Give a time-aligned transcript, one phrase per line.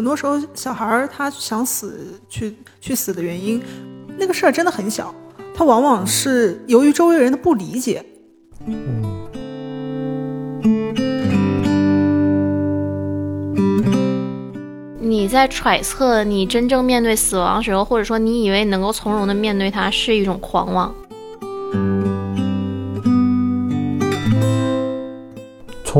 [0.00, 3.62] 很多时候小孩儿他想死去去死的原因，
[4.16, 5.14] 那个事儿真的很小，
[5.54, 8.02] 他往往是由于周围人的不理解。
[14.98, 20.94] 你在揣测你真正面对死亡时候，或者说你以为能够从容的面对它，是一种狂妄。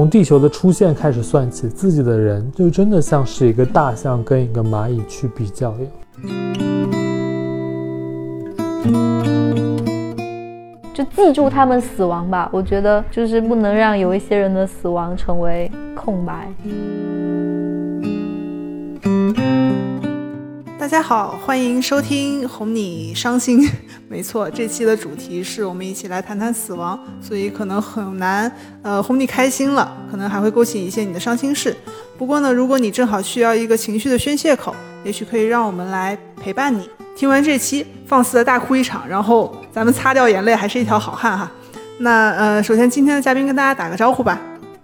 [0.01, 5.93] 从地球的出现开始算起，自己的人就真的像是一个大象跟一个蚂蚁去比较一样。
[10.95, 16.49] 就记住他们死亡吧，我觉得就是不能让有一些人的死亡成为空白。
[20.81, 23.69] 大家好，欢迎收听哄你伤心。
[24.09, 28.51] 没错，这期的主题是我们一起来谈谈死亡，所以可能很难
[28.81, 31.77] 呃哄你开心了，可能还会勾起一些你的伤心事。
[32.17, 36.89] 不过呢，如果你正好需要一个情绪的宣泄口，也许可以让我们来陪伴你。
[37.15, 41.53] 听完这期，放肆的大哭一场，然后咱们擦掉眼泪，还是一条好汉哈。
[41.99, 44.41] 那呃，首先今天的嘉宾跟大家打个招呼吧。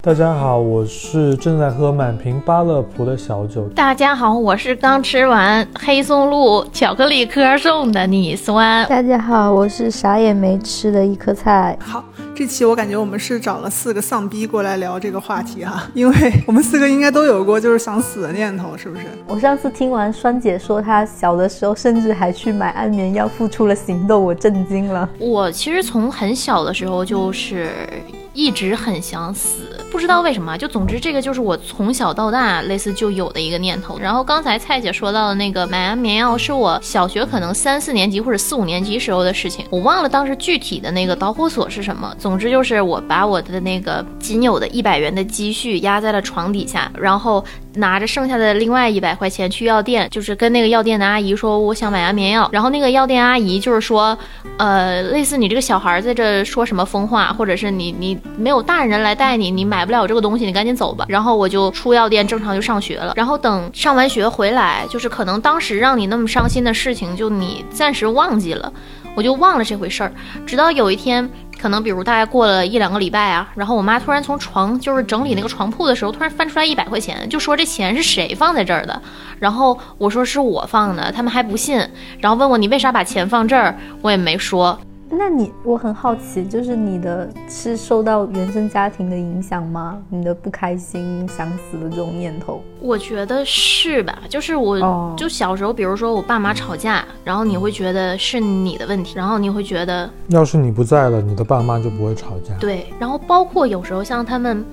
[0.07, 3.67] 大家好，我是正在喝满瓶巴乐普的小九。
[3.71, 8.87] 大家好，我是刚吃完黑松露巧克力颗送的你酸。
[8.87, 11.77] 大家好，我是啥也没吃的一颗菜。
[11.81, 12.05] 好，
[12.37, 19.07] 这期我感觉我们是找了四个丧逼过来聊这个话题哈，因为我们四个应该都有过就是想死的念头，是不是？
[19.27, 25.09] 我上次听完栓姐说她小的时候甚至还去买安眠药，付出了行动，我震惊了。
[25.19, 27.73] 我其实从很小的时候就是。
[28.39, 33.99] 一直很想死，不知道为什么，就总之这个就是我从小到大类似就有的一个念头。
[33.99, 42.15] 然后刚才蔡姐说到的那个买安眠药，是我小学可能三四年级或者四五年级时候的事情，我忘了当时具体的那个导火索是什么。
[42.19, 47.45] 总之就是我把我的那个仅有的一百元的积蓄压在了床底下，然后。
[47.77, 54.17] 拿着剩下的另外一百块钱去药店，就是跟那个药店的阿姨说我想买安眠药，然后那个药店阿姨就是说，
[54.59, 61.07] 呃，类似你这个小孩在这说什么疯话，或者是你你没有大人来带你，你买不了这个东西，你赶紧走吧。
[61.09, 68.73] 然后我就出药店正常就上学了，然后等上完学回来，就是可能当时让你那么伤心的事情，就你暂时忘记了，
[69.15, 70.13] 我就忘了这回事儿，
[70.47, 71.29] 直到有一天。
[71.59, 79.01] 可能比如大概过了一两个礼拜啊，然后我妈突然从床就是整理那个床铺的时候，突然翻出来一百块钱，就说这钱是谁放在这儿的？
[79.39, 81.79] 然后我说是我放的，他们还不信，
[82.21, 84.79] 然后问我你为啥把钱放这儿，我也没说。
[85.09, 89.99] 那你我很好奇，就是你的是受到原生家庭的影响吗？
[90.09, 94.19] 你的不开心、想死的这种念头，我觉得是吧？
[94.29, 102.53] 就是我就小时候，比如说我爸妈吵架，然后你会觉得是你的问题，然后你会觉得要是你不在了，你的爸妈就不会吵架。
[102.59, 104.65] 对，然后包括有时候像他们。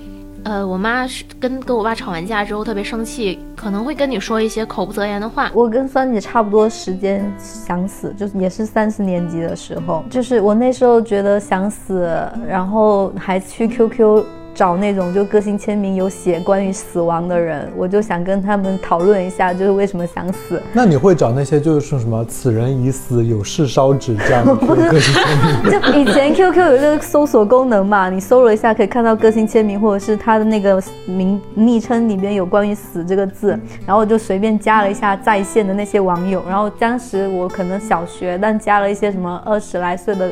[0.43, 5.49] 呃，我妈是跟跟我爸吵完架之后特别生气，可能会跟你说一些口不择言的话。
[5.53, 12.07] 我跟三姐差不多时间想死，就是也是三四年级的时候，就是我那时候觉得想死，
[12.47, 14.25] 然后还去 QQ。
[14.53, 20.61] 找那种就个性签名有写关于死亡的人，我就想跟他们讨论一下，就是为什么想死。
[20.71, 25.71] 那你会找那些就是说什么“此人已死，有事烧纸”这样 的个性签名？
[25.71, 40.31] 就以前 QQ 有一个搜索功能嘛，你搜了一下可以看到个性签名，或者是他的那个名昵称里边有关于“死”这个字，然后我就随便加了一下在线的那些网友，然后当时我可能小学，但加了一些什么二十来岁的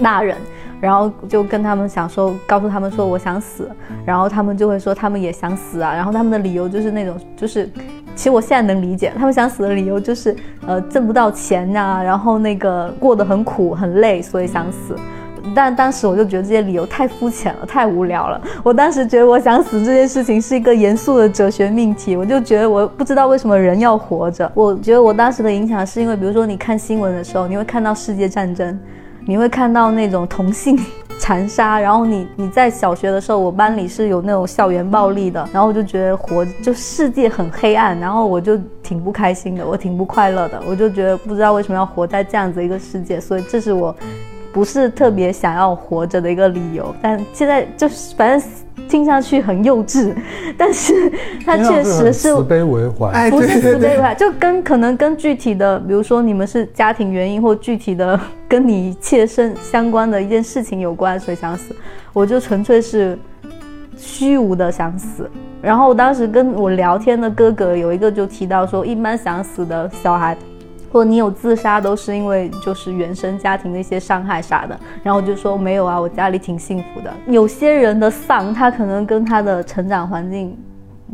[0.00, 0.36] 大人。
[0.82, 3.70] 然后就跟他们想说，告诉他们说我想死，
[4.04, 5.94] 然后他们就会说他们也想死啊。
[5.94, 7.70] 然后他们的理由就是那种，就是
[8.16, 10.34] 其实我现在能理解，他们想死的理由就是，
[10.66, 14.96] 呃，挣不到钱呐，然后那个过得很苦很累，所以想死。
[15.54, 18.40] 但当时我就觉得这些理由太肤浅了，太无聊了。
[18.64, 24.50] 我当时觉得我想死这件事情是一个严肃的哲学命题，我就觉得我不知道为什么人要活着。
[24.52, 28.76] 我觉得我当时的影响是因为，比如说你看新闻的时候，你会看到世界战争。
[29.24, 30.78] 你会看到那种同性
[31.18, 43.94] 残杀，然后你你在小学的时候，我班里是有那种校园暴力的，然后我就觉得活就世界很黑暗，然后我就挺不开心的，我挺不快乐的，我就觉得不知道为什么要活在这样子一个世界，所以这是我。
[44.52, 48.48] 不是特别想要活着的一个理由，但现在就是反正
[48.88, 50.14] 听上去很幼稚，
[50.58, 51.10] 但是
[51.46, 61.74] 他确实是慈悲为怀，不是慈悲为怀，就跟可能跟具体的，比如说你们是家庭原因或具体的跟你切身相关的一件事情有关，所以想死。
[62.12, 63.18] 我就纯粹是
[63.96, 65.30] 虚无的想死。
[65.62, 70.36] 然后我当时跟我聊天的哥哥有一个就提到说，一般想死的小孩。
[70.92, 77.10] 或你有自杀都是因为就是原生家庭的一些伤害啥的，然后我就说没有啊，我家里挺幸福的。
[77.26, 80.54] 有些人的丧，他可能跟他的成长环境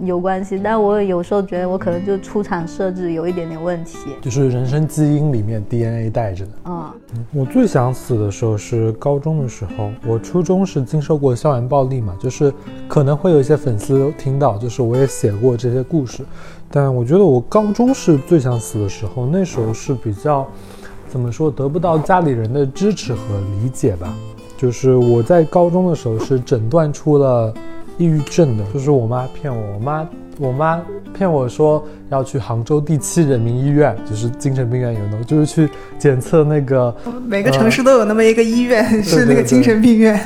[0.03, 3.99] 有关系，但我有时候觉得我可能就出厂设置有一点点问题。
[4.21, 6.53] 就是人生基因里面 DNA 带着的。
[6.65, 6.93] 嗯，
[7.33, 12.53] 我最想死的时候是高中的时候，我初中是经受过校园暴力嘛，就是
[12.87, 16.25] 可能会有一些粉丝听到，就是我也写过这些故事，
[16.71, 20.47] 但我觉得我高中是最想死的时候，那时候是比较
[21.09, 23.21] 怎么说，得不到家里人的支持和
[23.63, 24.15] 理解吧。
[24.57, 27.55] 就是我在高中的时候是诊断出了
[27.97, 30.83] 抑郁症的，就是我妈骗我，我妈我妈
[31.15, 36.95] 骗我说要去杭州第七人民医院，就是精神病院有的，就是去检测那个
[37.27, 40.19] 每个城市都有那么一个医院，是那个精神病院。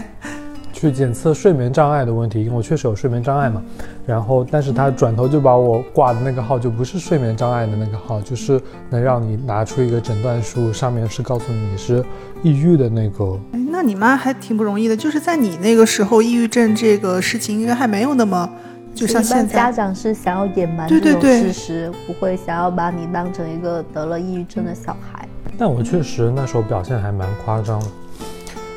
[0.72, 3.62] 去检测睡眠障碍的问题，因为我确实有睡眠障碍嘛。
[4.04, 8.60] 然后，但是他转头就把我挂的那个号就不是睡眠障碍的那个号，就是
[8.90, 12.04] 能让你拿出一个诊断书，上面是告诉你是
[12.42, 13.38] 抑郁的那个。
[13.52, 18.50] 哎那你妈还挺不容易的，就是在你那个时候，抑郁症这个事情应该还没有那么，
[18.94, 19.54] 就像现在。
[19.54, 25.26] 家长是想要隐瞒这种对对对事实，不会想要把你当成一个得了抑郁症的小孩。
[25.56, 27.86] 但我确实那时候表现还蛮夸张的，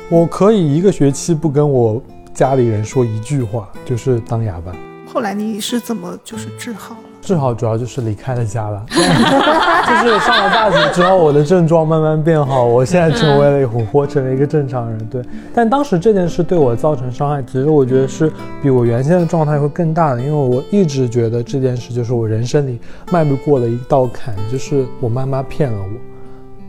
[0.08, 2.00] 我可以一个学期不跟我
[2.32, 4.72] 家里人说一句话，就是当哑巴。
[5.16, 7.00] 后来你是怎么就是治好了？
[7.22, 8.96] 治好主要就是离开了家了， 就
[10.06, 15.06] 是上了大学之后，我的症状慢慢变好，我现在成为了活活成了一个正常人。
[15.06, 15.22] 对，
[15.54, 18.30] 但当时这件事对我造成伤害，其实我觉得是
[18.62, 22.78] 比我原先的状态会更大的，因为我一直觉得这件事就是我人生里
[23.10, 26.15] 迈不过的一道坎，就是我妈妈骗了我。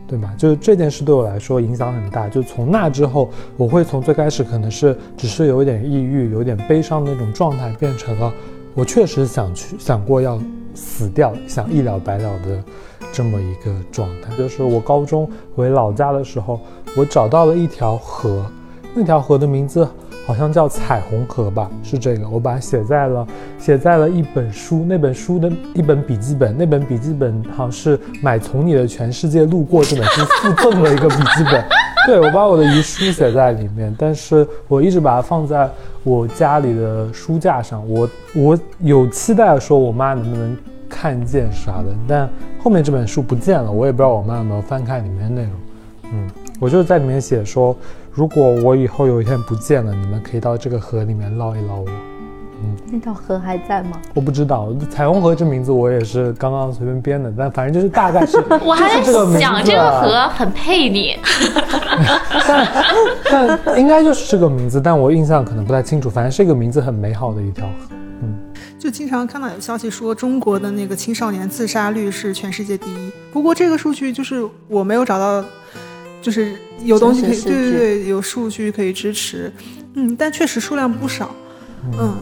[0.08, 0.32] 对吧？
[0.38, 2.26] 就是这件事对我来说影响很大。
[2.28, 3.28] 就从那之后，
[3.58, 8.32] 我会从最开始可能是只是有点抑郁、有点悲伤的那种状态，变成了
[8.74, 10.40] 我确实想去想过要
[10.74, 12.64] 死掉、想一了百了的
[13.12, 14.34] 这么一个状态。
[14.38, 16.58] 就是我高中回老家的时候，
[16.96, 18.46] 我找到了一条河，
[18.94, 19.86] 那条河的名字
[20.28, 23.26] 好像叫彩虹河吧，是这个，我把它写在了
[23.58, 31.64] 写在了一本书，那本书的一本笔记本，那本笔记本好像是买《从你的全世界路过》这本书附赠的一个笔记本。
[32.06, 35.66] 对，我把我的遗书写在里面，但是我一直把它放在
[36.02, 37.82] 我家里的书架上。
[37.88, 40.54] 我我有期待说我妈能不能
[40.90, 42.28] 看见啥的，但
[42.62, 45.52] 后面这本书不见了，我也不知道我妈有没有翻看里面的内容。
[46.12, 47.74] 嗯，我就在里面写说，
[48.18, 51.86] 如果我以后有一天不见了，你们可以到这个河里面捞一捞我。
[52.60, 53.92] 嗯那条河还在吗？
[54.12, 59.00] 我不知道，彩虹河这名字我也是刚刚随便编的，但反正就是大概是， 我还。
[59.00, 61.14] 在想这个河很配你，
[63.30, 66.10] 但但应该就是这个名字，但我印象可能不太清楚。
[66.10, 67.94] 反正是一个名字很美好的一条河。
[68.20, 68.34] 嗯
[68.80, 73.12] 就经常看到有消息说中国的那个青少年自杀率是全世界第一。
[73.32, 75.44] 不过这个数据就是我没有找到，
[76.20, 76.52] 就是
[76.84, 79.52] 有东西可以，对对对，有数据可以支持。
[79.94, 81.34] 嗯，但确实数量不少。
[81.98, 82.16] 嗯，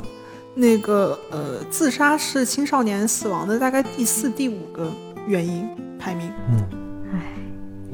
[0.54, 4.90] 那个呃，自杀是青少年死亡的大概第四、第五个
[5.26, 6.30] 原因排名。
[6.50, 6.58] 嗯，
[7.12, 7.22] 唉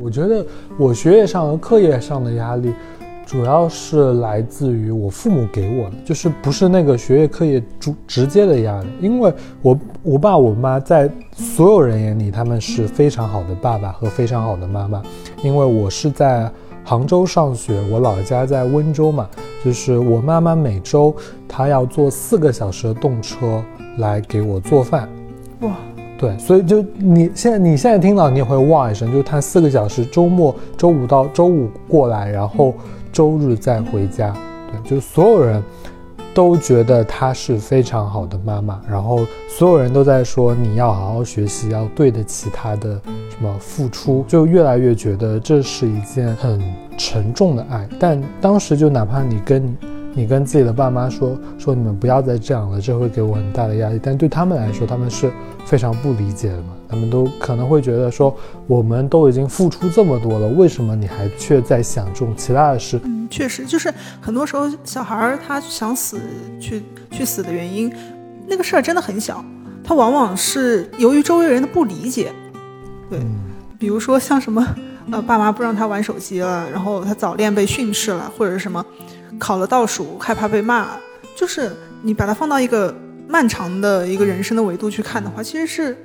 [0.00, 0.44] 我觉得
[0.76, 2.72] 我学业上和课业上的压力，
[3.32, 9.32] 主要是来自于我父母给我的，就是不是那个学业课业主直接的压力，因为
[9.62, 15.02] 我我爸我妈在所有人眼里，他们是非常好的爸爸和非常好的妈妈，
[15.42, 16.46] 因为我是在
[16.84, 19.26] 杭州上学，我老家在温州嘛，
[19.64, 21.16] 就是我妈妈每周
[21.48, 23.64] 她要坐四个小时的动车
[23.96, 25.08] 来给我做饭，
[25.60, 25.70] 哇，
[26.18, 32.74] 对，所以就你现在你现在听到你也会哇一声，就是他四个小时，周末周五到周五过来，然后
[33.12, 34.34] 周日再回家，
[34.70, 35.62] 对，就所有人
[36.34, 46.60] 都觉得她是非常好的妈妈，然后所有人都在说你要好好学习，要对得起她的什么付出，就越来越觉得这是一件很
[46.96, 47.86] 沉重的爱。
[48.00, 49.76] 但当时就哪怕你跟
[50.14, 53.98] 你你跟自己的爸妈说说你们不要再这样了，这会给我很大的压力。
[54.00, 55.32] 但对他们来说，他们是
[55.66, 58.32] 非常不理解的嘛，他们都可能会觉得说
[58.68, 63.00] 我们都已经付出这么多了，为什么你还却在想这种其他的事？
[63.02, 66.20] 嗯，确实，就是很多时候小孩儿他想死
[66.60, 67.92] 去去死的原因，
[68.46, 69.44] 那个事儿真的很小，
[69.82, 72.32] 他往往是由于周围人的不理解。
[73.10, 73.20] 对，
[73.78, 74.64] 比如说像什么
[75.10, 78.84] 呃，爸妈不让他玩手机了，然后他早恋被训斥了，或者是什么
[79.38, 80.88] 考了倒数害怕被骂，
[81.36, 81.70] 就是
[82.02, 82.94] 你把它放到一个
[83.28, 85.96] 漫长的一个人生的维度去看的话，其实是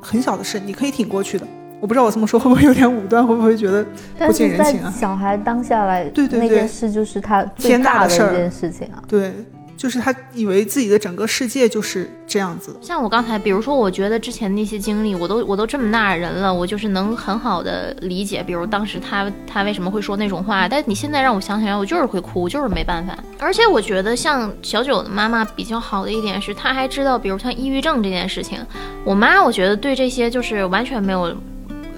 [0.00, 1.46] 很小的事，你可以挺过去的。
[1.80, 3.86] 我不知道我这么说会不会有点武断，会不会觉得
[4.18, 4.90] 不近人情啊？
[4.90, 9.00] 小孩当下来，对对对那件事就是他最天大大的的事儿一件事情啊。
[9.06, 9.32] 对，
[9.78, 12.76] 就是他以为自己的整个世界就是这样子。
[12.82, 23.16] 像我刚才，比如说，我觉得之前那些经历，我都我都这么大人了，我就是能很好的理解，比如当时他他为什么会说那种话，但你现在让我想起来，我就是会哭，就是没办法。
[23.38, 28.58] 而且我觉得像小九的妈妈比较好的一点是，她还知道，比如像抑郁症这件事情，
[29.04, 31.32] 我妈我觉得对这些就是完全没有。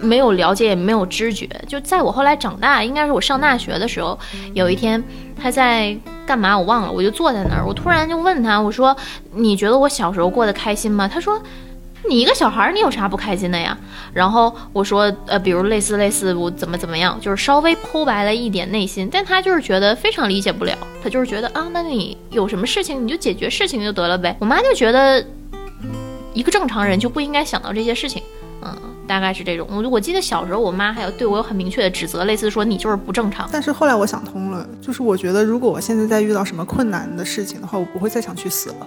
[0.00, 1.48] 没有了解，也没有知觉。
[1.68, 4.18] 就在我后来长大，应该是我上大学的时候，
[4.54, 5.02] 有一天
[5.40, 8.96] 他在干嘛我忘了，我就坐在那儿，我突然就问他，我说
[9.34, 11.40] ：“你觉得我小时候过得开心吗？”他说
[12.08, 13.76] ：“你一个小孩，你有啥不开心的呀？”
[14.12, 24.36] 然后我说：“呃，比如类似类似我怎么怎么样，就是稍微剖白了一点内心。”但他就是觉得非常理解不了，他就是觉得啊，那你有什么事情你就解决事情就得了呗。
[24.40, 25.24] 我妈就觉得
[26.32, 28.22] 一个正常人就不应该想到这些事情，
[28.62, 28.74] 嗯。
[29.10, 33.48] 大概是这种，我我记得小时候，我妈还有对我有很明确的指责，类似说你就是不正常。
[33.50, 38.86] 但是后来我想通了，就是我觉得如果我现在再遇到什么困难的事情的话，我不会再想去死了。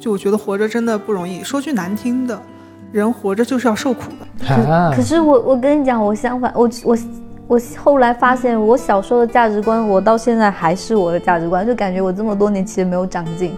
[0.00, 1.44] 就我觉得活着真的不容易。
[1.44, 2.42] 说句难听的，
[2.90, 4.92] 人活着就是要受苦的。
[4.96, 6.98] 可是我我跟你讲，我相反，我我
[7.46, 13.56] 我后来发现，我小时候的价值观，我到现在还是我的价值观，就感觉我这么多年其实没有长进。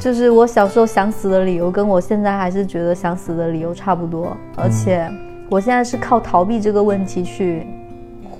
[0.00, 5.10] 就是我小时候想死的理由，跟我现在还是觉得想死的理由差不多，而且
[5.48, 7.66] 我现在是靠逃避这个问题去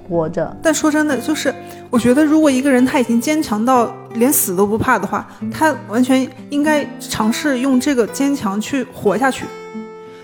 [0.08, 0.54] 活着。
[0.62, 1.54] 但说真的，就是
[1.90, 9.44] 我觉得，如果一个人他已经坚强到连死都不怕的话，他完全应该尝试用这个坚强去活下去。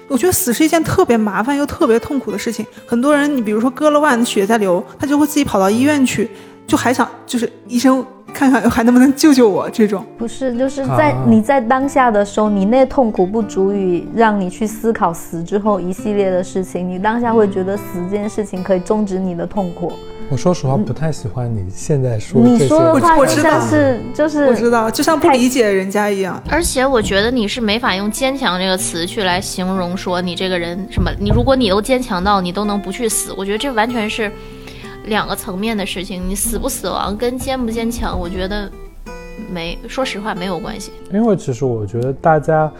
[0.08, 2.64] 我觉得死是一件特别麻烦又特别痛苦的事情。
[2.86, 6.30] 很多人，你比如说割了腕，血在流，他就会自己跑到医院去，
[6.68, 8.06] 就还想就是医生。
[8.30, 9.70] 看看还能不能救救我？
[9.70, 16.86] 这种不是，就是在你在当下的时候，你那痛苦不足以让你去思考死之后一系列的事情。
[16.86, 19.90] 你当下会觉得死这件事情可以终止你的痛苦。
[20.28, 26.40] 我说实话，不太喜欢你现在说你说的话，我知道是就是我知道，就像不理解人家一样。
[26.50, 31.10] 而且我觉得你是没法用坚强这个词去来形容说你这个人什么。
[31.18, 34.30] 你如果你都坚强到你都能不去死，我觉得这完全是。
[35.08, 38.70] 两个层面的事情，你死不死亡跟坚不坚强，我觉得
[39.50, 40.92] 没，说实话没有关系。
[41.12, 42.70] 因为其实我觉得大家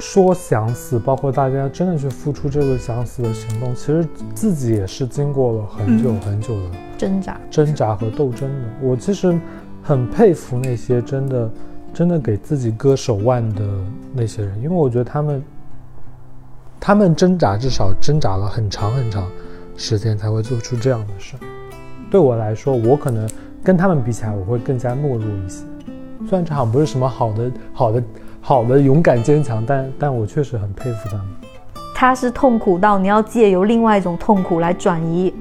[0.00, 8.68] 说想死，包括大家真的去付出这个想死的行动，其实自己也是经过了很久很久的挣扎、挣扎和斗争的。
[8.80, 9.38] 我其实
[9.82, 11.50] 很佩服那些真的、
[11.92, 13.62] 真的给自己割手腕的
[14.14, 15.42] 那些人，因为我觉得他们，
[16.80, 19.28] 他们挣扎至少挣扎了很长很长。
[19.82, 21.34] 时间才会做出这样的事。
[22.08, 23.28] 对我来说，我可能
[23.64, 25.64] 跟他们比起来，我会更加懦弱一些。
[26.28, 28.02] 虽然这好像不是什么好的、好的、
[28.40, 31.26] 好的勇敢坚强，但但我确实很佩服他们。
[31.96, 35.34] 他是痛苦到你要借由另外一种痛苦来转移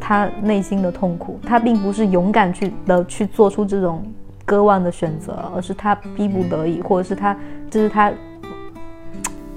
[0.00, 1.38] 他内心的痛苦。
[1.46, 4.04] 他并不是勇敢去的去做出这种
[4.44, 7.36] 割腕的选择，而是他逼不得已，或者是他
[7.70, 8.12] 这是他。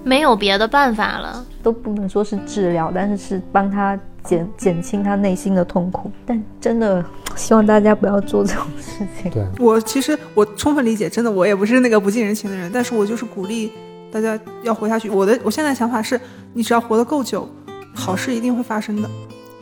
[0.04, 6.12] 没有别的办法了，都不能说是治疗，但是是帮他减减轻他内心的痛苦。
[6.26, 7.04] 但真的
[7.36, 9.32] 希望大家不要做这种事情。
[9.32, 13.72] 对我其实我充分理解，真的我也不是那个不近人情的人，但是我就是鼓励
[14.12, 15.10] 大家要活下去。
[15.10, 16.20] 我的我现在想法是，
[16.54, 17.48] 你只要活得够久，
[17.96, 19.10] 好事一定会发生的，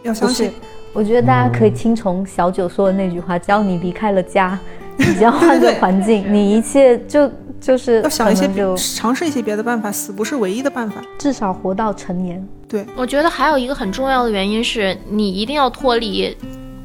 [0.03, 0.51] 要相信。
[0.91, 4.57] 我觉得大家可以听从小九说的那句话：只要你离开了家，
[4.97, 7.31] 你只要换个环境，你一切就。
[7.59, 12.45] 就是要想一些，尝试一些别的办法，死不是唯一的办法，至少活到成年。
[12.67, 16.35] 对，我觉得还有一个很重要的原因是你一定要脱离，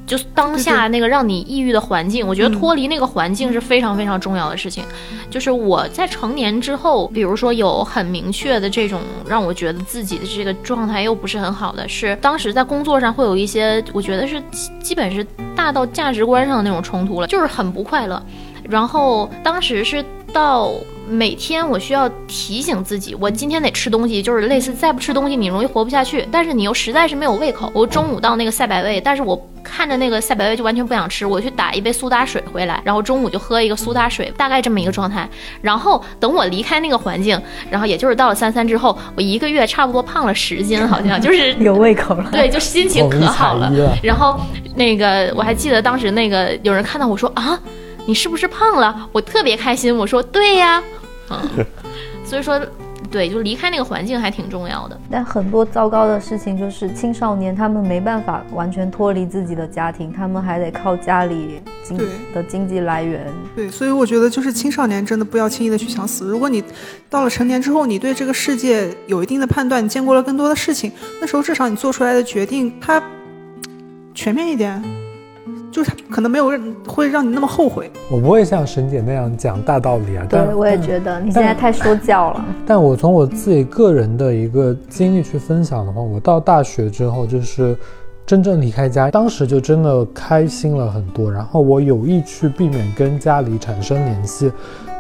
[0.07, 2.27] 就是当下那个让你抑郁的环境。
[2.27, 4.85] 我觉得脱离那个环境是非常非常重要的事情。
[5.29, 14.43] 就是我在成年之后，比如说有很明确的这种让我觉得自己的这个状态又不是很好的，是当时在工作上会有一些，我觉得是
[14.81, 18.23] 基本是大到价值观上的那种冲突了，就是很不快乐。
[18.69, 20.05] 然后当时是。
[20.33, 20.73] 到
[21.09, 27.71] 每天我需要提醒自己，我今天得吃东西，就是类似再不吃东西你容易活不下去，但是你又实在是没有胃口。
[27.75, 35.29] 我中午到那个赛百味，但是我看着那个赛百味就完全不想吃，我去打一杯苏打水回来，然后中午就喝一个苏打水，大概这么一个状态。
[35.61, 42.29] 然后等我离开那个环境，然后也就是到了三三之后，我一个月差不多胖了十斤，好像就是有胃口了。
[42.31, 43.73] 对，就心情可好了。
[44.03, 44.39] 然后
[44.77, 47.59] 那个我还记得当时那个有人看到我说啊。
[48.11, 49.09] 你是不是胖了？
[49.13, 49.97] 我特别开心。
[49.97, 50.83] 我说对呀，
[51.31, 51.39] 嗯，
[52.27, 52.61] 所以说，
[53.09, 55.01] 对，就离开那个环境还挺重要的。
[55.09, 61.97] 但很多糟糕的事情就是青少年他们没办法完全脱离自己的家庭，他们还得靠家里经
[62.35, 63.25] 的经济来源。
[63.55, 66.27] 对，所以我觉得就是青少年真的不要轻易的去想死。
[66.27, 66.65] 如果你
[67.09, 70.91] 到了成年之后，你对这个世界有一定的判断，你见过了更多的事情，
[71.21, 73.01] 那时候至少你做出来的决定它
[74.17, 74.83] 全面一点。
[75.71, 77.91] 就是可能没有让会让你那么后悔。
[78.11, 80.27] 我不会像沈姐那样讲大道理啊。
[80.29, 82.45] 对，我也觉得你现在太说教了。
[82.67, 87.77] 但我从我自己个人的一个经历去分享的话，我到大学之后就是
[88.27, 91.31] 真正离开家，当时就真的开心了很多。
[91.31, 94.51] 然后我有意去避免跟家里产生联系。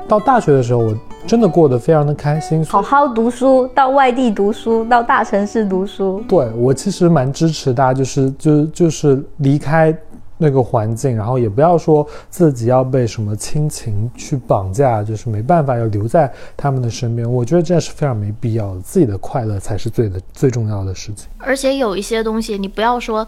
[0.08, 2.64] 到大学的时候，我真的过得非常的开心。
[2.64, 6.20] 好好读书，到外地读书，到大城市读书。
[6.28, 9.96] 对我其实蛮支持大家，就是就就是离开
[10.40, 17.30] 那个环境，然后也不要说自己要被什么亲情去绑架，就是没办法要留在他们的身边。
[17.30, 21.28] 我觉得这是非常没必要的，自己的快乐才是最的最重要的事情。
[21.36, 23.26] 而且有一些东西，你不要说，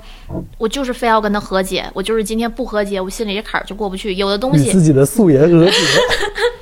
[0.57, 4.15] 我就是非要跟他和解，我就是今天不和解，我心里这坎儿就过不去。
[4.15, 5.73] 有的东西，与自己的素颜和解。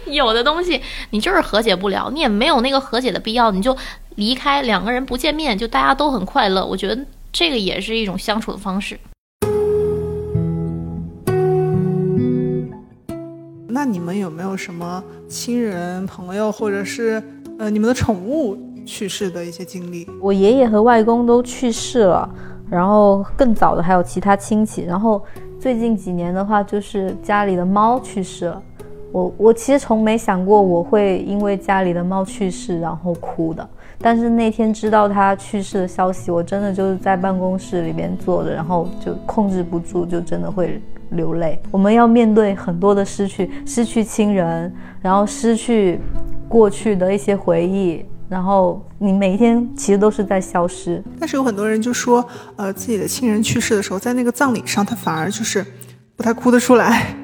[0.11, 0.81] 有的东西
[1.11, 3.77] 你就是和解不了，你也没有那个和解的必要，你就
[4.17, 6.67] 离开，两个人不见面，就大家都很快乐。
[6.67, 6.99] 我觉得
[7.33, 8.99] 这个也是一种相处的方式。
[13.73, 17.23] 那你们有没有什么亲人、朋友，或者是
[17.59, 20.09] 呃你们的宠物去世的一些经历？
[20.21, 22.29] 我爷爷和外公都去世了，
[22.69, 25.23] 然后更早的还有其他亲戚，然后
[25.59, 28.63] 最近几年的话，就是家里的猫去世了。
[29.13, 41.61] 我我其实从没想过我会因为家里的猫去世然后哭的，但是那天知道它去世的消息，我真的就是在办公室里边坐着，然后就控制不住，就真的会流泪。
[41.71, 46.01] 我们要面对很多的失去，失去亲人，然后失去
[46.49, 51.03] 过去的一些回忆，然后你每一天其实都是在消失。
[51.19, 52.27] 但是有很多人就说，
[52.57, 55.65] 呃，自己的亲人去世的时候，在那个葬礼上，他反而就是
[56.17, 57.15] 不太哭得出来，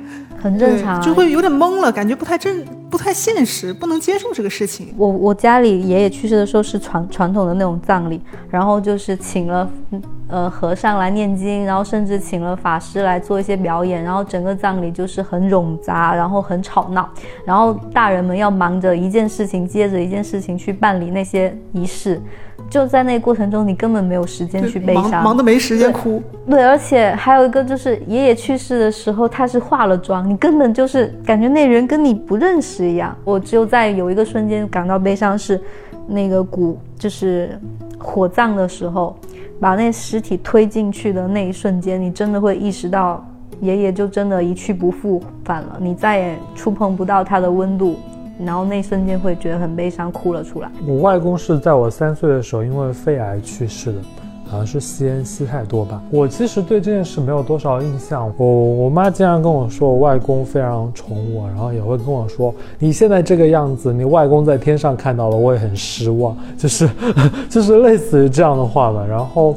[0.47, 4.95] 很正常啊，就会有点懵了，感觉不太正、不太现实，不能接受这个事情。
[4.97, 17.09] 我我家里爷爷去世的时候是传传统的那种葬礼，然后就是请了嗯呃和尚来念经，然后甚至请了法师来做一些表演，然后整个葬礼就是很冗杂，然后很吵闹，
[17.45, 22.23] 然后大人们要忙着一件事情接着一件事情去办理那些仪式，
[22.68, 26.23] 就在那个过程中你根本没有时间去悲伤，忙得没时间对哭。
[26.49, 33.17] 对，而且还有一个就是爷爷去世的时候，他是化了妆，你根本就是感觉那人跟你不认识一样。
[33.25, 35.60] 我只有在有一个瞬间感到悲伤，是
[36.06, 37.58] 那个骨就是
[37.99, 39.17] 火葬的时候，
[39.60, 43.25] 把那尸体推进去的那一瞬间，你真的会意识到
[43.60, 47.97] 爷爷就真的一去不复返了，你再也触碰不到他的温度。
[48.38, 50.70] 然后那瞬间会觉得很悲伤，哭了出来。
[50.86, 53.99] 我外公是在我三岁的时候因为肺癌去世的，
[54.44, 56.02] 好像是吸烟吸太多吧。
[56.10, 58.32] 我其实对这件事没有多少印象。
[58.36, 66.88] 我我妈经常跟我说，我外公非常宠我，然后也会跟我说，你现在这个样子，你外公在天上看到了，我也很失望，就是
[67.49, 69.04] 就是类似于这样的话吧。
[69.08, 69.56] 然后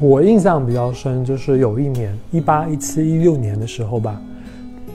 [0.00, 4.20] 我印象比较深，就是有一年一八一七一六年的时候吧，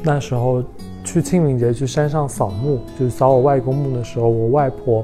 [0.04, 0.62] 那时候
[1.04, 5.04] 去清明节去山上扫墓，就是扫我外公墓的时候，我外婆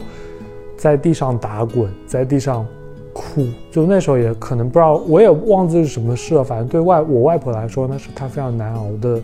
[0.78, 2.66] 在地上打滚，在地上
[3.14, 3.46] 哭。
[3.70, 6.44] 就那时候也可能不知道，我也忘记是什么事了。
[6.44, 9.22] 反正对外我外婆来说，那是她非常难熬的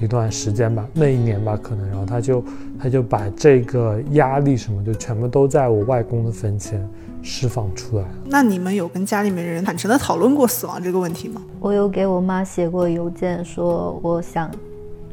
[0.00, 1.88] 一段时间吧，那一年吧可能。
[1.88, 2.44] 然后她就
[2.78, 6.86] 她就把这个压力什么就全部都在我外公的坟前
[7.22, 8.08] 释放出来了。
[8.26, 11.42] 那你们有跟家里面人坦诚的讨论过死亡这个问题吗？
[11.58, 14.50] 我有给我妈写过邮件，说我想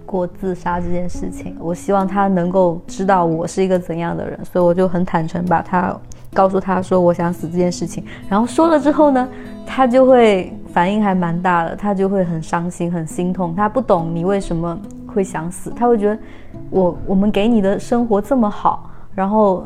[0.06, 5.96] 过自杀这件事情，我希望他能够知道我是一个怎样的人，所以我就很坦诚把他
[6.34, 8.04] 告诉他说我想死这件事情。
[8.30, 9.28] 然后说了之后呢，
[9.66, 13.56] 他就会反应还蛮大的，他就会很伤心、很心痛。
[13.56, 16.18] 他不懂你为什么会想死，他会觉得
[16.70, 19.66] 我我们给你的生活这么好，然后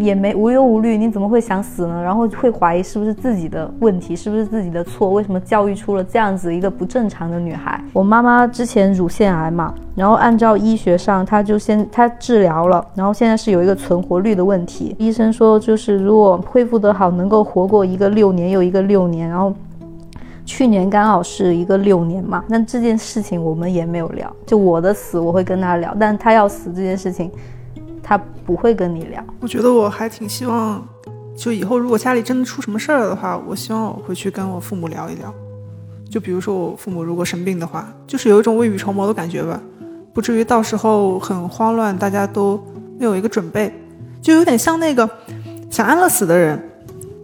[0.00, 2.02] 也没无忧无虑，你怎么会想死呢？
[2.02, 5.10] 然后会怀疑是不是自己的问题，是不是自己的错？
[5.10, 7.78] 为什么教育出了这样子一个不正常的女孩？
[7.92, 14.96] 我妈妈之前乳腺癌嘛，然后按照医学上，她就先她治疗了，然后现在是有一个存活率的问题。
[14.98, 19.52] 医生说，就是如果恢复得好，能够活过一个六年又一个六年，然后。
[20.48, 24.32] 去年刚好是一个六年嘛，那这件事情我们也没有聊。
[24.46, 27.28] 就我的死，我会跟他聊，但他要死这件事情，
[28.08, 29.20] 他不会跟你聊。
[29.40, 30.86] 我觉得我还挺希望，
[31.36, 35.34] 就以后如果家里真的出什么事儿的话，我希望我回去跟我父母聊一聊。
[36.08, 39.60] 就比如说我父母如果生病的话，就是有一种未雨绸缪的感觉吧，
[40.14, 42.64] 不至于到时候很慌乱，大家都
[42.96, 43.74] 没有一个准备，
[44.22, 45.10] 就有点像那个
[45.68, 46.56] 想安乐死的人，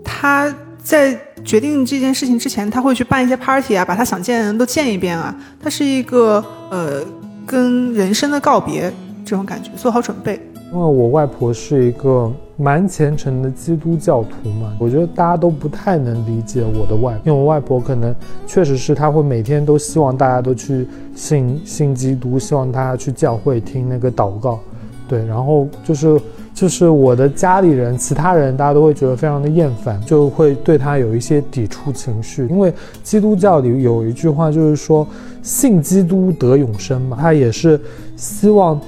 [0.03, 7.01] 他在决定这件事情之前，他会去办一些 party 啊，把他想见的人都见一遍啊，他是一个呃
[7.47, 8.93] 跟人生的告别
[9.25, 10.45] 这种感觉，做好准备。
[10.73, 18.15] 因为我外婆是一个蛮虔诚的基督教徒嘛，我觉得大家都不太能理解我的外，因为我外婆可能
[18.47, 24.59] 确实是她会每天都希望大家都去信信基督，希望大家去教会听那个祷告，
[25.07, 26.19] 对，然后就是
[26.55, 35.07] 就是我的家里人，其他人大家都会觉得非常的厌烦，就会对她有一些抵触情绪，因为基督教里有一句话就是说
[35.43, 37.79] 信基督得永生嘛，他也是
[38.17, 38.81] 希望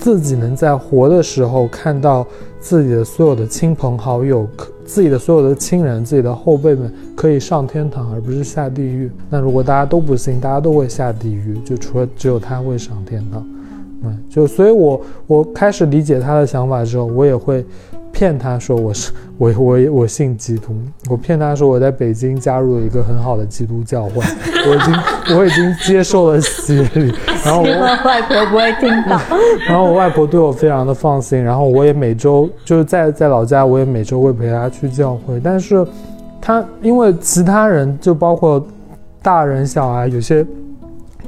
[0.00, 2.26] 自己能在活的时候看到。
[2.62, 4.46] 自己的所有的亲朋好友，
[4.84, 9.10] 自己的所有的亲人，自己的后辈们可以上天堂，而不是下地狱。
[9.30, 13.42] 那如果大家都不信，大家都会下地狱，就除了只有他会上天堂。
[14.02, 17.64] 嗯，就所以，我我开始理解他的想法之后，我也会。
[18.12, 20.74] 骗他说我是我我我信基督，
[21.08, 24.16] 我骗他说我在北京加入了一个很好的基督教会，
[24.68, 27.68] 我已经我已经接受了洗礼，然后我
[28.04, 29.18] 外婆不会听到，
[29.66, 35.86] 然后我外婆对我非常的放心，然后我也每周就是在在老家，我也每周会陪她去教会，但是
[36.40, 38.62] 他因为其他人就包括
[39.22, 40.44] 大人小孩，有些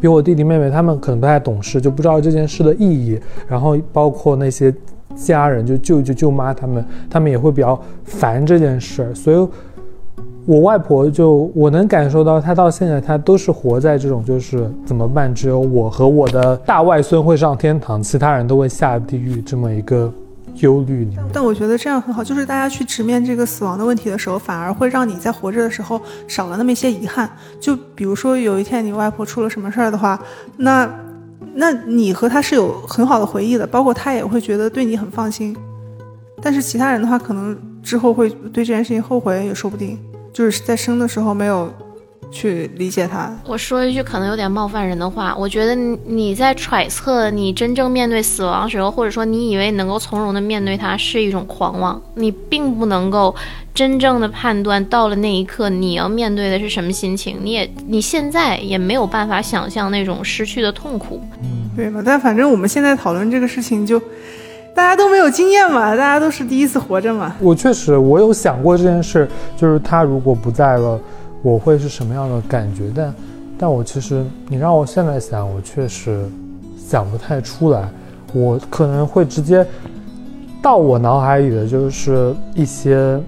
[0.00, 3.18] 比我弟弟妹妹他们可能不太懂事，就不知道这件事的意义，
[3.48, 4.74] 然后包括那些。
[5.14, 9.48] 家人就舅舅舅妈他们，他们也会比较烦这件事儿，所以，
[10.44, 15.32] 我外婆就我能感受到，她到现在她都是活在这种就是怎么办？
[15.32, 20.12] 只有我和我的大外孙会上天堂，其他人都会下地狱这么一个
[20.56, 21.24] 忧虑里面。
[21.32, 27.30] 但我觉得这样很好，就是大家去直面这个死亡的问题的时候，反而会让你在活着的时候少了那么一些遗憾。
[27.60, 30.20] 就比如说有一天你外婆出了什么事儿的话，
[30.56, 30.90] 那。
[31.54, 35.56] 那你和他是有很好的回忆的，包括他也会觉得对你很放心。
[36.40, 39.98] 但是其他人的话，可能之后会对这件事情后悔也说不定。
[40.32, 41.70] 就是在生的时候没有
[42.32, 43.32] 去理解他。
[43.46, 53.34] 我说一句可能有点冒犯人的话，我觉得你在揣测你真正面对死亡时候，或者说你以为能够从容的面对它是一种狂妄，你并不能够。
[53.74, 57.38] 真正的判断到了那一刻，你要面对的是什么心情？
[57.42, 61.18] 你也你现在也没有办法想象那种失去的痛苦，
[61.74, 62.02] 对吧？
[62.04, 63.98] 但反正我们现在讨论这个事情，就
[64.74, 67.34] 大家都没有经验嘛，大家都是第一次活着嘛。
[67.40, 71.00] 我确实，我有想过这件事，就是他如果不在了，
[71.42, 72.84] 我会是什么样的感觉？
[72.94, 73.14] 但
[73.58, 76.24] 但我其实，你让我现在想，我确实
[76.78, 77.88] 想不太出来。
[78.32, 79.66] 我可能会直接
[80.62, 83.20] 到我脑海里的就是一些。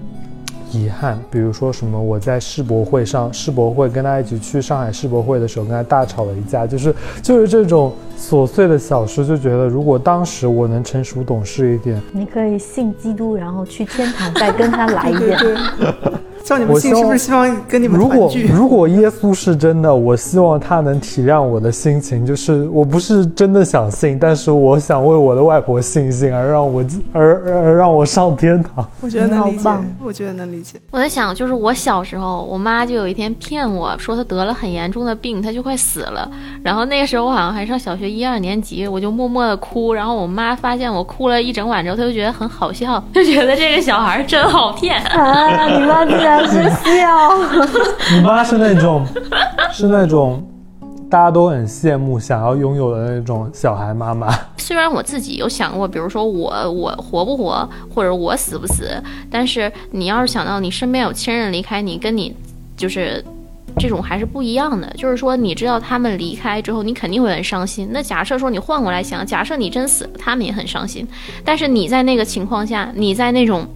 [0.71, 15.39] 遗憾，比如说什么，我在世博会上，世博会跟他一起去上海世博会的时候，跟他大吵了一架，就是就是这种琐碎的小事，就觉得如果当时我能成熟懂事一点，你可以信基督，然后去天堂再跟他来一遍。
[16.45, 18.47] 叫你们信是不是希望跟你们团聚？
[18.47, 22.23] 如 果如果耶稣是真的，我希望他能体谅我的心情。
[22.23, 28.87] 就是我不是真的想信，但是我想为我的外婆信信，而让我而而让我上天堂。
[29.01, 29.69] 我觉得能理解，
[30.03, 30.79] 我觉得能理解。
[30.91, 36.29] 我在想，就是我小时候，我妈就有一天骗我说她得了很严重的病，她就快死了。
[36.61, 39.93] 然后那个时候我好像还上小学一二年级，我就默默的哭。
[39.95, 45.67] 然后我妈发现我哭了一整晚之后，她就觉得很好笑，就觉得这个小孩真好骗啊！
[45.79, 46.34] 你妈竟然。
[46.43, 47.29] 是笑，
[48.13, 49.05] 你妈是那种，
[49.71, 50.43] 是那种，
[51.09, 54.33] 大家都很羡慕、想要拥有的那种小孩妈妈。
[54.57, 58.91] 虽然我自己有想过，比如说我我活不活，或者我死不死，
[59.29, 62.35] 但是你要是想到你身边有亲人离开你，跟你
[62.75, 63.23] 就是
[63.77, 64.87] 这种还是不一样的。
[64.97, 67.89] 就是说，你知道他们离开之后，你肯定会很伤心。
[67.91, 71.07] 那假设说你换过来想，假设你真死了，他们也很伤心。
[71.43, 73.67] 但是你在那个情况下，你在那种。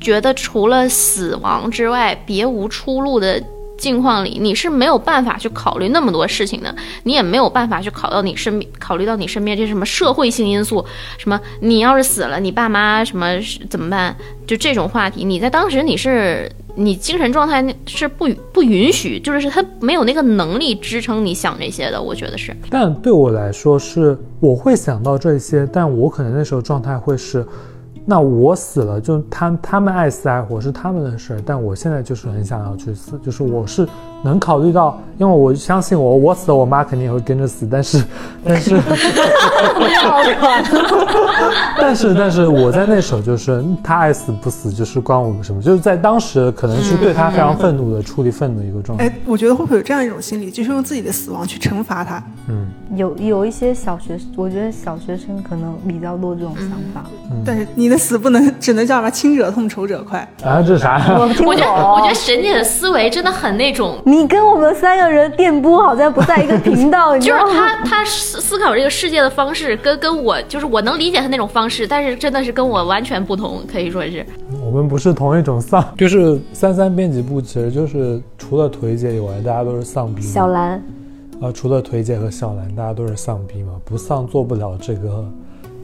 [0.00, 3.42] 觉得除了死亡之外别无出路的
[3.78, 10.84] 境况里，你是没有办法去考虑那么多事情的，你也没有办法去考到你身，考虑到你身边这什么社会性因素，
[11.18, 14.16] 什么你要是死了，你爸妈什么怎么办？
[14.46, 22.56] 就这种话题，你在当时你是你精神状态是不不允许，就是他没有那个能力支撑你想这些的，我觉得是。
[22.70, 27.46] 但对我来说是我会想到这些，但我可能那时候状态会是。
[28.08, 33.84] 那我死了，就他他们爱死爱活是他们的事儿，但我现在就是很想要去死，就是我是
[34.22, 38.00] 能考虑到，因为我相信我，我死了，我妈肯定也会跟着死，但是，
[38.46, 38.80] 但是，
[41.80, 49.06] 但是，但是我在那时候就是他爱死不死就是关我们什么，就是在当时可能是对他非常愤怒的处理愤怒一个状态。
[49.08, 52.22] 哎，我觉得会不会有这样一种心理，就是用自己的死亡去惩罚他？
[52.48, 57.04] 嗯，有有一些小学，我觉得小学生可能比较多这种想法，
[57.44, 57.95] 但是你的。
[57.96, 60.60] 死不能，只能叫什么“轻者痛，仇者快”啊？
[60.60, 61.00] 这是啥？
[61.16, 67.40] 我我觉得，我觉得沈姐的思维真的很那种，你你跟我们三个人电波好像不在一个频道， 就是？
[67.54, 74.26] 他他思思考这个世界的方式跟跟我就是我能理解他那种方式，但是真的是跟我完全不同，可以说是。
[74.64, 80.22] 我们不是同一种丧，就是三三编辑部，其实就是除了腿姐以外，大家都是丧逼。
[80.22, 80.82] 小兰，
[81.40, 85.24] 啊，除了腿姐和小兰，大家都是丧逼嘛，不丧做不了这个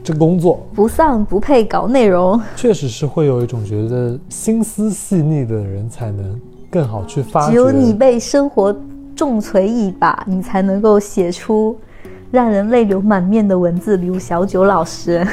[0.03, 0.65] 这工作。
[0.75, 2.39] 不丧不配搞内容。
[2.55, 6.39] 确实是会有一种觉得心思细腻的人才能
[6.69, 7.51] 更好去发掘。
[7.51, 8.75] 只有你被生活
[9.15, 11.77] 重锤一把，你才能够写出
[12.31, 15.25] 让人泪流满面的文字，比如小九老师。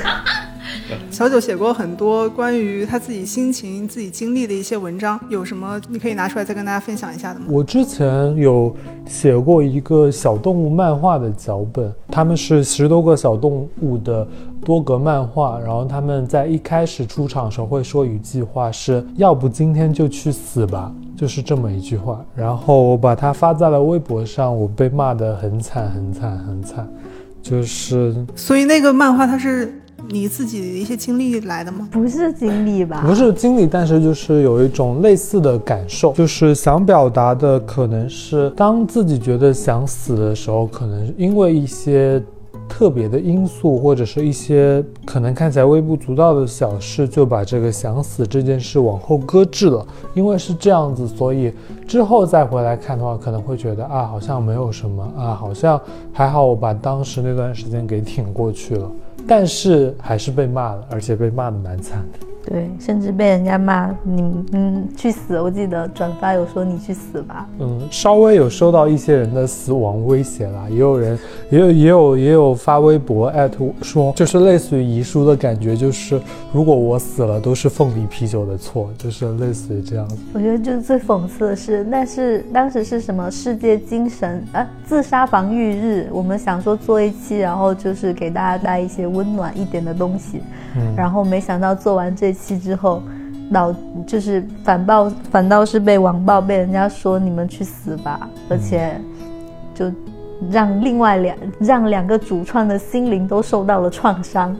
[1.11, 7.47] 小九写过很多关于他自己心情、自己经历的一些文章，有什么你可以拿出来再跟大家分享一下的吗？
[7.49, 8.75] 我之前有
[9.07, 14.27] 写过一个小动物漫画的脚本，他们是十多个小动物的
[14.65, 22.25] 多格漫画，然后他们在一开始出场的时候会说一句话是“要不今天就去死吧”，就是这么一句话。
[22.35, 26.89] 然后我把它发在了微博上，我被骂得很惨很惨很惨，
[27.43, 29.80] 就是所以那个漫画它是
[30.13, 31.89] 你自己的一些经历来的吗？
[31.93, 33.03] 不是经历吧？
[33.07, 42.21] 不是经历，但是就是有一种类似的感受，就是想表达的可能是，当自己觉得想死的时候，可能因为一些
[42.69, 49.87] 特别的因素，或者是一些可能看起来微不足道的小事，就把这个想死这件事往后搁置了。
[50.15, 51.53] 因为是这样子，所以
[51.87, 55.81] 之后再回来看的话，可能会觉得啊，好像没有什么啊，好像
[56.13, 58.91] 还好，我把当时那段时间给挺过去了。
[59.27, 62.19] 但是还是被骂了，而且被骂的蛮惨的。
[62.51, 65.41] 对，甚至被人家骂你，嗯，去死！
[65.41, 67.47] 我记得转发有说你去死吧。
[67.61, 71.17] 嗯，稍微有收到一些人的死亡威胁啦，也有人，
[71.49, 76.21] 也有也有也有发微博艾特我说，就是类似于遗书的感觉，就是
[76.53, 80.17] 如果我死了，都是凤梨啤酒的错，就是类似于这样子。
[80.33, 90.43] 我觉得就是最讽刺的是，那是当时是什么世界精神啊自杀防御日，我们想说做一期，然后就是给大家带一些温暖一点的东西，
[90.75, 93.03] 嗯，然后没想到做完这期之后，
[93.51, 93.73] 老
[94.07, 99.01] 就是反报反倒是被网暴，被人家说你们去死吧，而且
[99.75, 99.87] 就
[100.51, 104.57] 让另外两让两个主创的心灵都受到了创伤。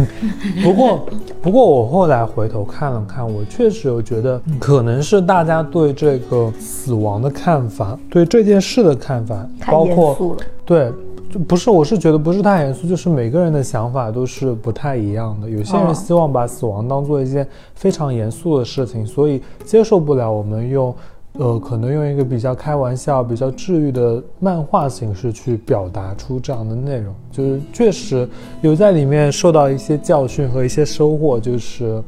[0.62, 1.06] 不过，
[1.40, 10.92] 不过我后来回头看了看，我确实有觉得，可能是大家对这个死亡的看法，对这件事的看法，太包括严肃了，对，
[11.34, 15.50] 就不是，我是觉得不是太严肃，就是每个人的想法都是不太一样的。
[15.50, 17.44] 有些人哦希望把死亡当做一件
[17.74, 20.94] 非常严肃的事情，所以接受不了我们用，
[21.32, 27.12] 呃，可能用一个比较开玩笑、比较治愈的漫画形式去表达出这样的内容。
[27.32, 28.28] 就是确实
[28.62, 32.00] 有在里面受到一些教训和一些收获，就是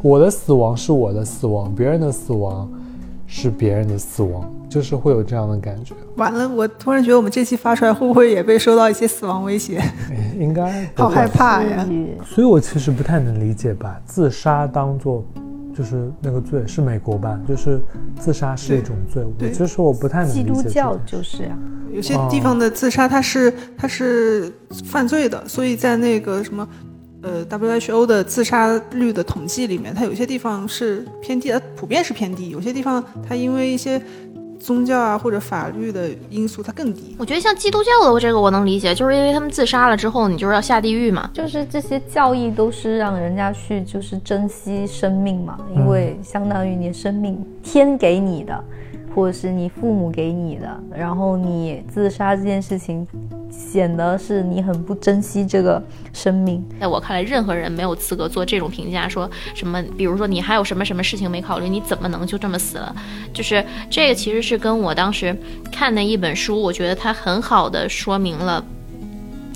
[0.00, 2.66] 我的死亡是我的死亡，别人的死亡
[3.32, 5.94] 是别人的死亡，就是会有这样的感觉。
[6.16, 9.78] 完了，我突然觉得我们这期发出来会不会也被收到一些死亡威胁？
[9.78, 11.86] 哎应该 好害怕呀！
[12.26, 15.24] 所以我其实不太能理解，把自杀当做
[15.72, 17.80] 就是那个罪是美国吧，就是
[18.18, 19.22] 自杀是一种罪。
[19.22, 20.62] 我对其实我不太能理基解基。
[20.64, 21.56] 督教就是呀、
[21.92, 24.52] 有些地方的自杀它是它是
[24.86, 26.66] 犯罪的，所以在那个什么。
[27.22, 34.00] 呃，WHO 的自杀率的统计里面，它有些地方是偏低，呃，普遍是偏低；有些地方它因为一些
[34.58, 37.16] 宗教啊或者法律的因素，它更低。
[37.18, 41.30] 我觉得像基督教的这个我能理解，就是因为他们自杀了之后，你就是要下地狱嘛。
[41.32, 48.64] 就是这些教义都是让人家去就是珍惜生命嘛，因为相当于你生命天给你的，
[49.14, 53.06] 或者是你父母给你的，然后你自杀这件事情，
[53.50, 56.64] 显得是你很不珍惜这个生命。
[56.80, 62.94] 在我看来，任何人没有资格做这种评价，说什么，比如说你还有什么什么事情没考虑，你怎么能就这么死了？
[63.32, 65.36] 就是这个其实是跟我当时
[65.72, 68.64] 看的一本书，我觉得它很好的说明了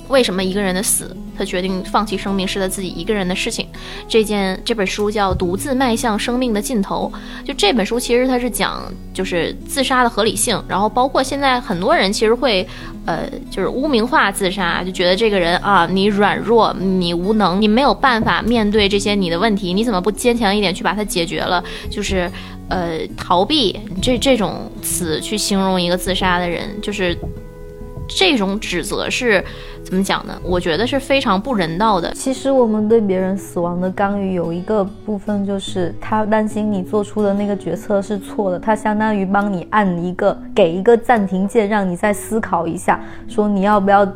[0.09, 3.67] 为什么一个人的死，他决定放弃生命是他自己一个人的事情。
[4.09, 7.11] 这件这本书叫《独自迈向生命的尽头》，
[7.47, 12.67] 就这本书其实它是讲就是自杀的合理性，然后包括现在很多人其实会
[13.07, 21.63] 呃就是污名化自杀，就觉得这个人啊你软弱，你无能，你没有办法面对这些你的问题，你怎么不坚强一点去把它解决了？
[21.91, 22.31] 就是
[22.69, 27.17] 呃逃避这这种词去形容一个自杀的人，就是
[28.17, 29.45] 这种指责是
[29.83, 30.39] 怎么讲呢？
[30.43, 32.13] 我觉得是非常不人道的。
[32.13, 44.07] 其实我们对别人死亡的干预有一个部分，就是他担心你做出的那个决策是错的，他相当于帮你按一个给一个暂停键，让你再思考一下，说你要不要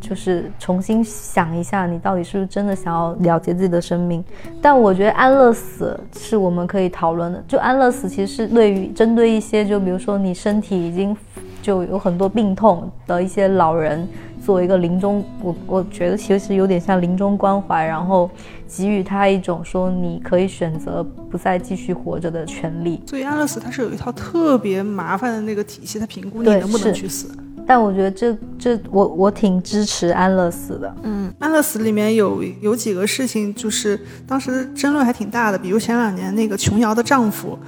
[0.00, 4.22] 就是重新想一下，你到底是不是真的想要了结自己的生命。
[4.60, 7.42] 但我觉得安乐死是我们可以讨论的。
[7.48, 11.16] 就安乐死其实是对于针对一些，就比如说你身体已经
[11.64, 14.06] 就有很多病痛的一些老人，
[14.44, 18.30] 做一个临终，我我觉得其实有点像临终关怀，然后
[18.68, 23.02] 给予他一种说你可以选择不再继续活着的权利。
[23.06, 27.34] 所以安乐死它是有一套特别麻烦的那个体系，它评估你能不能去死。
[27.66, 30.94] 但我觉得这这我我挺支持安乐死的。
[31.02, 37.58] 嗯，安乐死里面有有几个事情，就是当时争论还挺大的，比如前两年那个琼瑶的丈夫，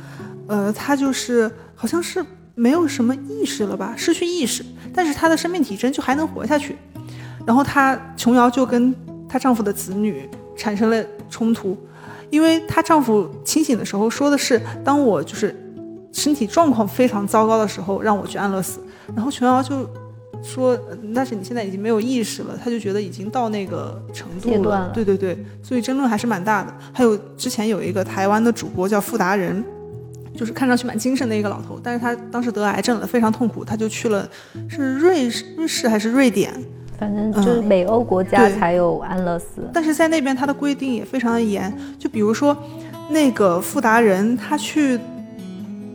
[0.49, 2.23] 呃，他就是好像是
[2.57, 6.75] 没有什么意识了吧，失去意识，但是她的生命体征就还能活下去，
[7.47, 8.93] 然后她琼瑶就跟
[9.29, 11.77] 她丈夫的子女产生了冲突，
[12.31, 15.55] 因为她丈夫清醒的时候说的是，当我就是
[16.13, 18.81] 身体状况非常糟糕的时候，让我去安乐死，
[19.15, 19.87] 然后琼瑶就
[20.43, 24.91] 说，呃但是你现在已经没有意识了，她就觉得已经到那个程度了。
[24.95, 26.75] 对对对，所以争论还是蛮大的。
[26.95, 29.63] 还有之前有一个台湾的主播叫傅达人，
[30.37, 34.29] 就是看上去蛮精神的一个老头，但是他当时得癌症了，非常痛苦，他就去了
[34.69, 36.53] 是瑞士瑞士还是瑞典，
[36.99, 39.69] 反正就是北欧国家才有安乐死。
[39.73, 42.57] 但是在那边他的规定也非常的严，就比如说
[43.09, 45.01] 那个富达人他去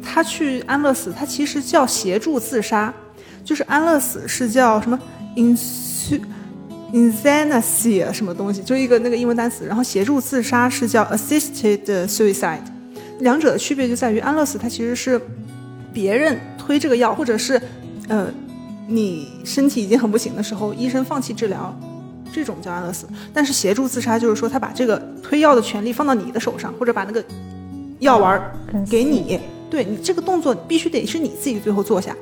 [0.04, 2.94] 他去安乐死，他其实叫协助自杀，
[3.44, 5.00] 就是安乐死是叫什么
[5.36, 6.20] insu
[6.94, 12.60] insancy 什么东西，就一个那个英文单词，然后协助自杀是叫 assisted suicide，
[13.22, 15.20] 两者的区别就在于安乐死它其实是
[15.94, 17.62] 别人推这个药，或者是
[18.08, 18.28] 呃
[18.88, 21.74] 你身体已经很不行的时候，医生放弃治疗，
[22.34, 23.08] 这种叫安乐死。
[23.34, 27.24] 但是协助自杀就是说他把这个推药的权利放到你的手上，或者把那个
[28.00, 28.52] 药丸儿
[28.90, 32.16] 给你，对你这个动作必须得是你自己最后做下。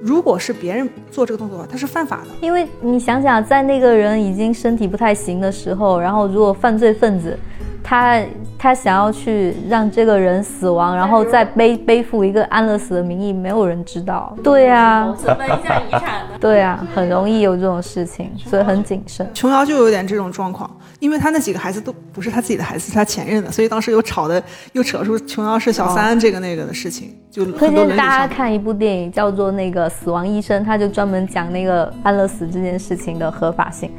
[0.00, 2.28] 如果是别人做这个动作的话，他是犯法的。
[2.40, 7.38] 因为你想想，在那个人已经身体不太行的时候，然后如果犯罪分子，
[7.82, 8.20] 他
[8.58, 14.34] 他想要去让这个人死亡，然后再背背负一个安乐死的名义，没有人知道。
[14.42, 16.38] 对啊，分一下遗产的。
[16.40, 19.28] 对啊，很容易有这种事情，所以很谨慎。
[19.34, 24.42] 琼瑶就有点这种状况，因为他那几个孩子都不是他自己的孩子，是他前任的，所以当时又吵的
[24.72, 28.28] 又扯出琼瑶是小三这个那个的事情，就推荐大家。
[28.32, 33.90] 看一部电影，叫做那个《死亡医生》，他就专门讲那个安乐死这件事情的合法性。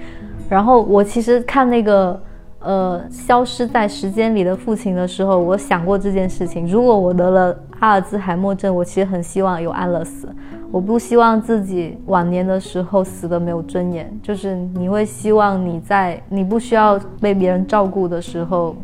[0.50, 2.20] 然后我其实看那个
[2.64, 6.68] 呃《消失在时间里的父亲》的时候，我想过这件事情。
[6.68, 10.28] 如果我得了阿尔兹海默症，我其实很希望有安乐死。
[10.72, 18.76] 我不希望自己晚年的时候死的没有尊严，就是你会希望你在你不需要被别人照顾的时候，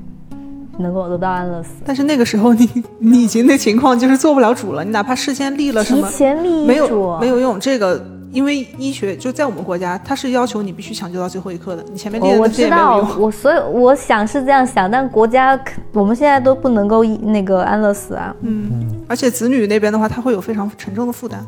[0.78, 1.82] 能够得到安乐死。
[1.84, 7.60] 但是那个时候你你已经那情况就是做不了主了，你哪怕事先立了什么提么，前立没有，没有用。
[7.60, 8.00] 这个
[8.32, 15.60] 因为医学就在我们国家，它是要求你必须抢救到最后一刻的，你前面立我知道没有用。，我所以我想是这样想，但国家
[15.94, 21.46] 我们现在都不能够那个安乐死啊，嗯，而且子女那边的话，他会有非常沉重的负担。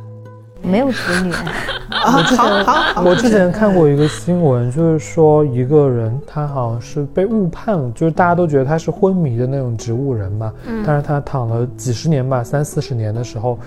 [0.64, 1.32] 没有子女，
[1.90, 10.54] 啊，好好好，我之前看过一个新闻，就是说一个人他好像是被误判了，就是大家都觉得他是昏迷的那种植物人嘛，
[10.86, 13.58] 但是他躺了几十年吧，三四十年的时候，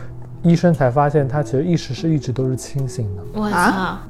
[0.44, 3.22] 医生才发现他其实意识是一直都是清醒的。
[3.40, 3.50] 我！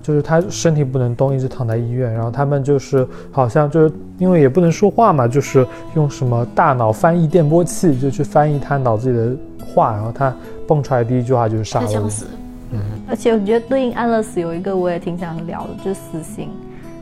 [0.03, 10.35] 就是他身体不能动，一直躺在医院，然后他们就是好像就是因为也不能说话嘛，就是用什么大脑翻译电波器就去翻译他脑子里的话，然后他
[10.67, 11.93] 蹦出来第一句话就是杀了我。
[11.93, 12.27] 他想死。
[13.09, 16.49] 而且我觉得对应安乐死有一个我也挺想聊的，就是死刑。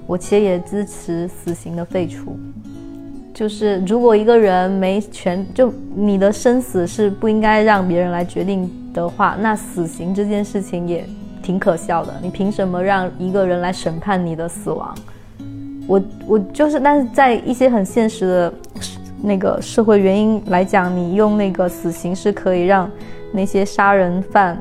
[0.06, 2.38] 我其实也支持死刑的废除。
[3.32, 11.06] 就是如果一个人没权，就你的生死是不应该让别人来决定的话，那死刑这件事情也
[11.42, 12.14] 挺可笑的。
[12.22, 14.94] 你凭什么让一个人来审判你的死亡？
[15.88, 18.54] 我我就是，但是在一些很现实的
[19.20, 22.90] 那个社会原因来讲，你用那个死刑是可以让
[23.32, 24.60] 那些杀人犯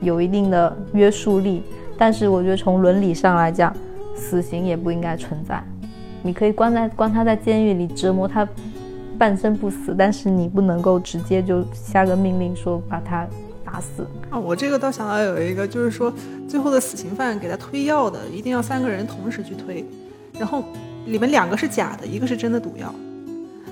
[0.00, 1.62] 有一定的约束力，
[1.98, 3.74] 但是我觉得从伦理上来讲，
[4.16, 5.62] 死刑也不应该存在。
[6.22, 8.48] 你可以关在关他在监狱里折磨他
[9.18, 13.26] 半生不死，但是你不能够直接就下个命令说把他
[13.72, 14.06] 打死。
[14.28, 16.12] 啊，我这个倒想到有一个，就是说
[16.46, 19.84] 最后的死刑犯给他推药的，一定要三个人同时去推，
[20.38, 20.62] 然后
[21.06, 22.94] 里面两个是假的，一个是真的毒药，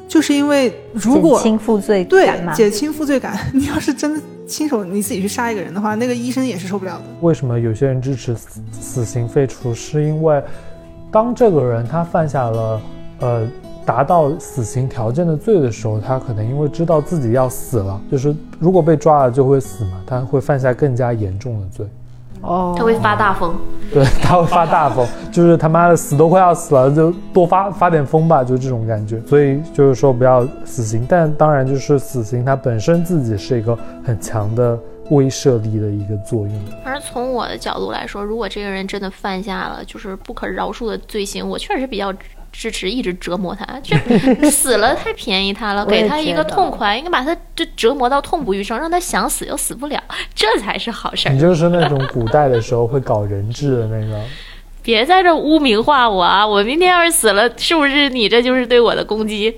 [0.08, 7.04] 就是因为如果减轻负罪对感嘛，减轻负罪感， 你要是真的亲手你自己去杀一个人的话，那个医生也是受不了的。
[7.20, 9.74] 为什么有些人支持死死刑废除？
[9.74, 10.42] 是因为
[11.12, 12.80] 当这个人他犯下了
[13.20, 13.46] 呃
[13.90, 21.84] 达到死刑条件的罪的时候，他可能因为知道自己要死了，就是如果被抓了就会死嘛，他会犯下更加严重的罪。
[22.40, 23.52] 哦，他会发大疯。
[23.92, 29.20] 对， 他会发大疯，就是他妈的死都快要死了，就多发发点疯吧，就这种感觉。
[29.26, 34.78] 所以就是说不要死刑，但当然就是死刑它本身自己是一个很强的
[35.10, 36.54] 威慑力的一个作用。
[36.84, 42.14] 而从我的角度来说，如果这个人真的犯下了就是不可饶恕的罪行，我确实比较
[42.52, 43.66] 支持一直折磨他。
[43.82, 43.96] 这
[44.50, 50.02] 死了太便宜他了，给他一个痛快，应该把他就折磨到痛不欲生，让他想死又死不了，
[50.34, 51.40] 这才是好事儿你。
[51.40, 54.20] 就是那种古代的时候会搞人质的那个。
[54.82, 56.46] 别在这污名化我啊！
[56.46, 59.54] 我明天要是死了，是不是你这就是对我的攻击？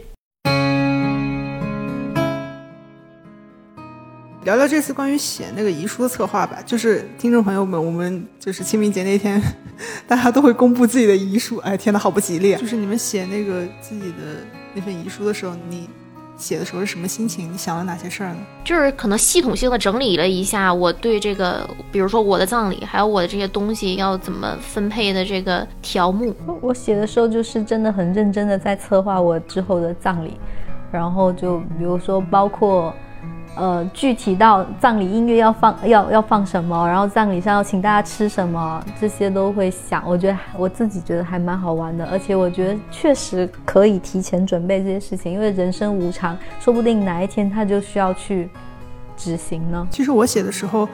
[4.45, 6.59] 聊聊这次关于写那个遗书的策划吧。
[6.67, 9.41] 就是听众朋友们，我们就是清明节那天，
[10.07, 11.59] 大家都会公布自己的遗书。
[11.59, 12.61] 哎，天呐，好不吉利啊！
[12.61, 14.43] 就是你们写那个自己的
[14.75, 15.89] 那份遗书的时候，你
[16.37, 17.53] 写的时候是什么心情？
[17.53, 18.39] 你想了哪些事儿呢？
[18.65, 26.35] 就是可能系统性的整理了一下我对这个，比如说我的葬礼，还有我的这些东西要怎么分配的这个条目。
[26.61, 30.33] 我写的时候就是真的很认真的在策划我之后的葬礼，
[30.91, 32.93] 然后就比如说包括，
[33.55, 40.03] 呃，具体到葬礼音乐要放要要放什么，然后葬礼上要请大家吃什么，这些都会想。
[40.07, 48.49] 我觉得我自己觉得还蛮好玩的，而且我觉得确实可以提前准备这些事情，因为人生无常，说不定哪一天他就需要去
[49.17, 49.87] 执行呢。
[49.91, 50.89] 其实我写的时候，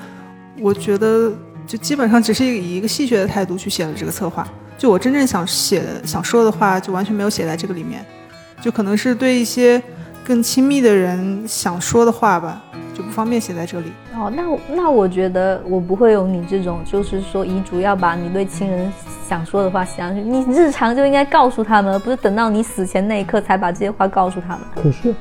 [0.61, 1.33] 我觉得
[1.67, 4.47] 就基本上只是以一个戏谑的态度去写了这个策划。
[4.77, 8.05] 就我真正想写、想说的话，就完全没有写在这个里面。
[8.61, 9.81] 就可能是对一些
[10.29, 12.63] 更亲密的人想说的话吧，
[12.93, 13.91] 就不方便写在这里。
[14.15, 14.43] 哦，那
[14.77, 18.93] 那我觉得我不会有你这种，就是说遗嘱要把你对亲人
[19.27, 24.61] 想说的话写上去，你日常就应该告诉他们，而不是等到你死前那一刻才把这些话告诉他们。
[24.75, 25.15] 可是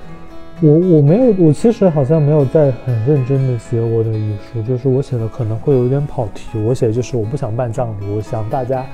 [0.60, 6.60] 我我没有，我其实好像没有在很认真的写我的遗书，就是我写的可能会有一点跑题。
[6.60, 8.86] 我写就是我不想办葬礼，我想大家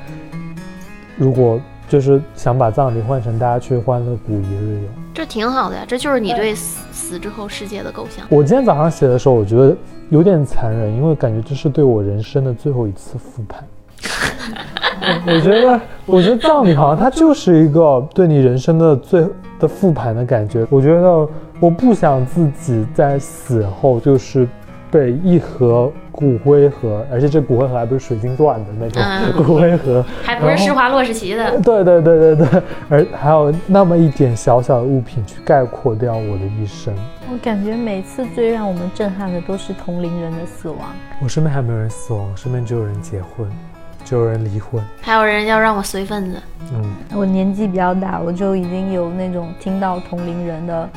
[1.18, 1.60] 如果
[1.94, 4.90] 就是想把葬礼换成大家去欢乐谷一日游。
[5.14, 8.26] 这挺好的呀，这就是你对死死之后世界的构想。
[8.30, 9.78] 我今天早上写的时候，我觉得
[10.10, 13.64] 有点残忍，因为感觉这是对我人生的最后一次复盘。
[15.28, 19.24] 我觉得，我觉得葬礼好像它就是一个对你人生的最
[19.60, 20.66] 的复盘的感觉。
[20.72, 21.30] 我觉得
[21.60, 24.48] 我不想自己在死后就是
[24.94, 36.94] 被一盒骨灰盒，而且这骨灰盒还不是水晶钻的那种嗯骨灰盒， 还不是施华洛世奇的，对对对对对，而还有那么一点小小的物品去概括掉我的一生。
[37.32, 40.78] 我感觉每次最让我们震撼的都是同龄人的死亡。
[41.20, 43.50] 我身边还没有人死亡，身边只有人结婚，
[44.06, 44.80] 就有人离婚。
[45.02, 46.38] 还有人要让我随份子。
[46.72, 50.88] 嗯，我年纪比较大，我就已经有那种听到同龄人的，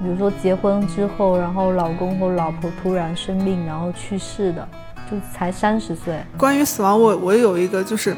[0.00, 4.68] 比如说结婚之后，然后老公或老婆突然生病，然后去世的，
[5.10, 6.18] 就才三十岁。
[6.36, 8.16] 关于死亡，我我有一个就是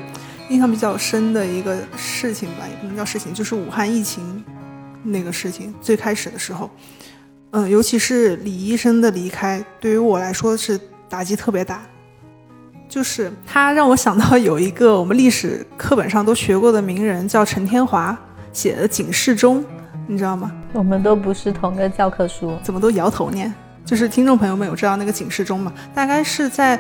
[0.50, 4.44] 印象比较深的一个事情吧，也不能叫事情，就是武汉疫情
[5.02, 6.68] 那个事情最开始的时候，
[7.52, 10.78] 嗯，尤其是李医生的离开，对于我来说是
[11.08, 11.80] 打击特别大。
[12.88, 18.18] 就是他让我想到有一个我们历史课本上都学过的名人，叫陈天华
[18.52, 19.62] 写的《警世钟》，
[20.10, 20.50] 你知道吗？
[20.72, 22.58] 我们都不是同个教科书。
[22.64, 23.54] 怎么都摇头念？
[23.84, 25.72] 就是听众朋友们有知道那个警示钟吗？
[25.94, 26.76] 大概是在，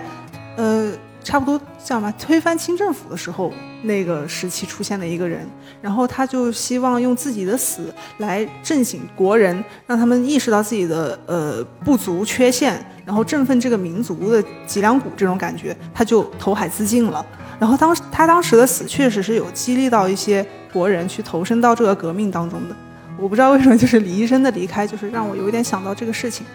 [0.56, 3.52] 呃，差不多叫什么，推翻清政府的时候，
[3.82, 5.46] 那个时期出现的一个人，
[5.80, 17.24] 然后他就希望用自己的死来震醒国人，让他们意识到自己的呃不足缺陷，然后振奋这个民族的脊梁骨这种感觉，他就投海自尽了。
[17.60, 22.74] 然后当他当时的死确实是有激励到一些国人去投身到这个革命当中的。
[23.20, 26.46] 我不知道为什么，就是李医生的离开，就是让我有一点想到这个事情。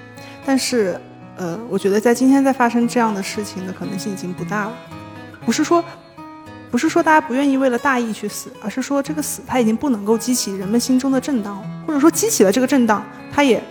[0.44, 1.00] 但是，
[1.38, 4.74] 呃，我觉得在今天再发生这样的事情的可能性已经不大了。
[5.46, 5.84] 不是说，
[6.72, 13.62] 不是说大家不愿意为了大义去死，而是说这个死它已经不能够激起人们心中的震荡，或者说激起了这个震荡，它也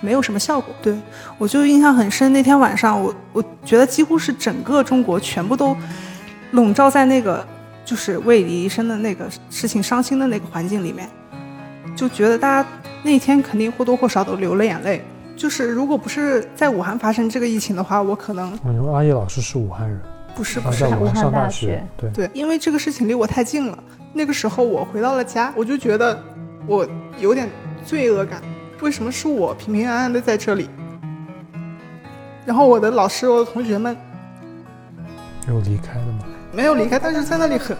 [0.00, 0.72] 没有什么效果。
[0.80, 0.96] 对
[1.36, 5.76] 我就印象很深，那天晚上我我觉得几乎是整个中国全部都
[6.52, 7.44] 笼罩在那个
[7.84, 11.08] 就是为李医生的那个事情伤心的那个环境里面，
[11.98, 12.68] 就觉得大家
[13.02, 15.02] 那天肯定或多或少都流了眼泪。
[15.36, 18.56] 就是如果不是在武汉发生这个疫情的话，我可能
[18.92, 20.00] 阿叶老师是武汉人，
[20.36, 21.86] 不是不是武汉上大大学学。
[21.96, 23.76] 对，对，因为这个事情离我太近了。
[24.12, 26.16] 那个时候我回到了家，我就觉得
[26.68, 26.86] 我
[27.18, 27.48] 有点
[27.84, 28.40] 罪恶感，
[28.80, 30.70] 为什么是我平平安安的在这里？
[32.46, 33.96] 然后我的老师、我的同学们
[35.48, 36.24] 有离开的吗？
[36.52, 37.76] 没有离开，但是在那里很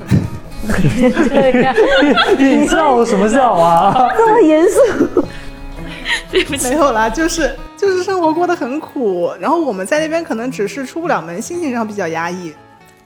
[2.38, 4.08] 你笑什么笑啊？
[4.16, 5.22] 这么严肃，
[6.30, 6.76] 对不起没。
[6.76, 12.52] 有啦，就是就是生活过得很苦，然后我们在那边可能只是出不了门，心情上比较压抑。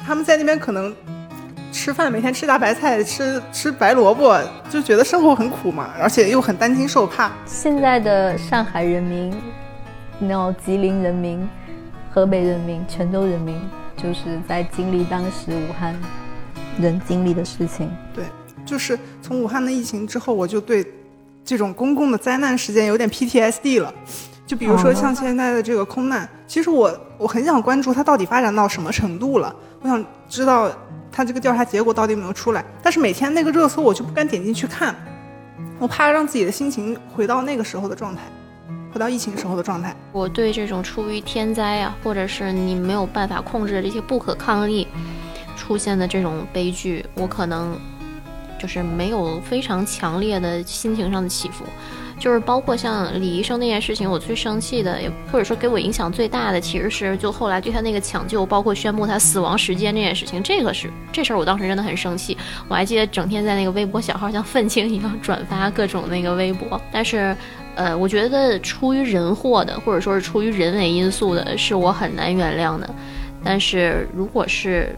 [0.05, 0.94] 他们在那边可能
[1.70, 4.36] 吃饭每天吃大白菜，吃吃白萝卜，
[4.70, 7.30] 就觉得生活很苦嘛，而且又很担惊受怕。
[7.46, 9.32] 现在的上海人民，
[10.26, 11.48] 然后吉林人民、
[12.11, 13.61] 河北人民、泉州人民，
[13.96, 15.94] 就是在经历当时武汉
[16.81, 17.91] 人经历的事情。
[18.14, 18.25] 对，
[18.64, 20.87] 就是从武汉的疫情之后，我就对
[21.45, 23.93] 这种公共的灾难事件有点 PTSD 了。
[24.47, 30.70] 就比如说哦像现在的这个空难，其实我我很想关注它到底发展到什么程度了，我想知道
[31.11, 32.62] 它这个调查结果到底有没有出来。
[32.83, 34.95] 但是每天那个热搜我就不敢点进去看，
[35.79, 38.23] 我怕让自己的心情回到那个时候的状态，
[38.93, 39.97] 回到疫情时候的状态。
[40.12, 44.87] 我对这种出于天灾啊，或者是你没有办法控制的这些不可抗力
[45.57, 47.78] 出现的这种悲剧，我可能
[48.59, 51.64] 就是没有非常强烈的心情上的起伏。
[52.18, 62.38] 就是包括像李医生那件事情，我最生气的，也或者说给我影响最大的，其实是就后来对他那个抢救，包括宣布他死亡时间这件事情，这个是这事儿，我当时真的很生气。
[62.68, 67.36] 我还记得整天在那个微博小号像愤青一样转发各种那个微博，但是
[67.74, 72.88] 呃，我觉得出于人祸的，或者说是出于人为因素的，是我很难原谅的。
[73.42, 74.94] 但是如果是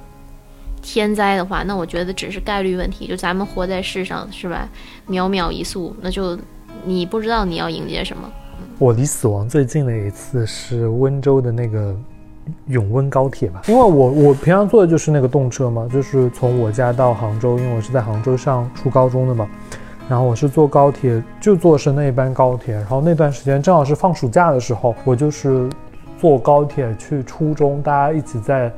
[0.86, 3.06] 天灾的话，那我觉得只是概率问题。
[3.06, 4.68] 就咱们活在世上，是吧？
[5.08, 6.38] 渺渺一粟，那就
[6.84, 8.30] 你不知道你要迎接什么。
[8.78, 11.96] 我离死亡最近的一次是温州的那个
[12.66, 19.48] 永温高铁吧，因为我我平常坐的就是那个动车嘛，就是从我家到杭州，因为我是在杭州上初高中的嘛，
[20.06, 25.70] 然后我是坐高铁，就坐是那班高铁，然后那段时间正好是放暑假的时候，我就是
[26.18, 28.70] 坐高铁去初中，大家一起在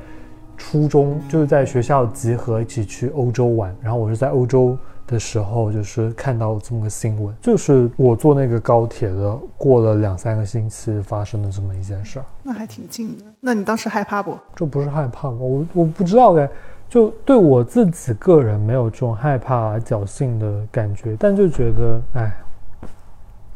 [0.56, 4.76] 初中就是在学校集合，一起去欧洲玩，然后我是在欧洲。
[5.08, 13.24] 的时候，就是看到这么个新闻，就是我坐那个高铁的，过了两三个星期发生的这么一件事儿，那还挺近的。
[13.38, 14.36] 那你当时害怕不？
[14.56, 15.36] 这不是害怕吗？
[15.38, 16.50] 我我不知道该，
[16.88, 22.36] 就对我自己个人没有这种害怕、侥幸的感觉，但就觉得，哎，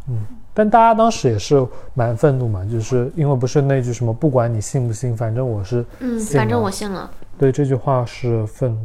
[0.09, 7.11] 嗯，但大家当时也是蛮愤怒嘛，就是因为不是那句什么“不管你信不信，反正我是嗯，反正我信了。
[7.39, 8.81] 对这句话是愤怒。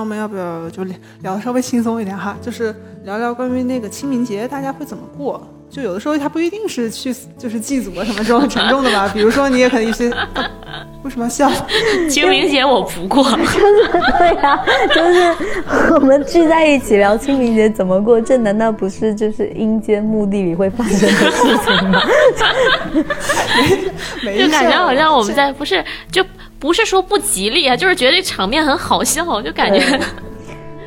[0.00, 2.34] 那我们要不要就聊聊的稍微轻松一点哈？
[2.40, 2.74] 就是
[3.04, 5.46] 聊聊关于那个清明节大家会怎么过？
[5.68, 10.26] 就有的时候它不一定是去就是祭祖啊什么这种很沉重的吧，比如说你也可以去，啊
[11.02, 11.52] 为什么要笑？
[12.08, 13.22] 清明节我不过，
[14.18, 22.00] 对呀、就是我们聚在一起聊清明节怎么过，这难道不是就是阴间墓地里会发生的事情吗？
[24.24, 26.24] 没就感觉好像我们在不是就
[26.60, 29.80] 不是说不吉利啊，就是觉得这场面很好笑，就感觉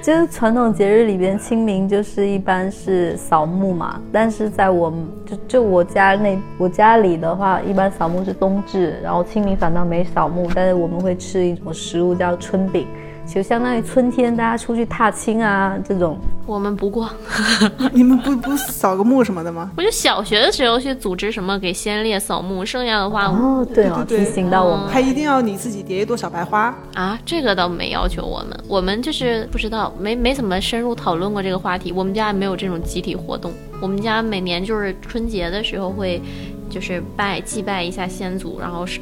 [0.03, 4.93] 就是传统节日里边，清明就是一般是扫墓嘛，但是在我
[5.26, 12.86] 就就我家那我家里的话，一般扫墓是冬至，然后清明反倒没扫墓，但是我们会吃一种食物叫春饼，
[13.26, 16.17] 就相当于春天大家出去踏青啊这种。
[16.45, 17.09] 我们不过。
[17.93, 19.71] 你们不不扫个墓什么的吗？
[19.78, 24.88] 我就小学的时候去组织什么给先烈扫墓，剩下的话哦，对哦，对对提醒到我们。
[24.89, 26.76] 还一定要你自己叠一朵小白花。
[26.93, 31.93] 啊，这个倒没要求我们，我们就是不知道，没没怎么深入讨论过这个话题。
[31.93, 33.51] 我们家也没有这种集体活动，
[33.82, 36.21] 我们家每年就是春节的时候会，
[36.69, 38.99] 就是拜祭拜一下先祖，然后是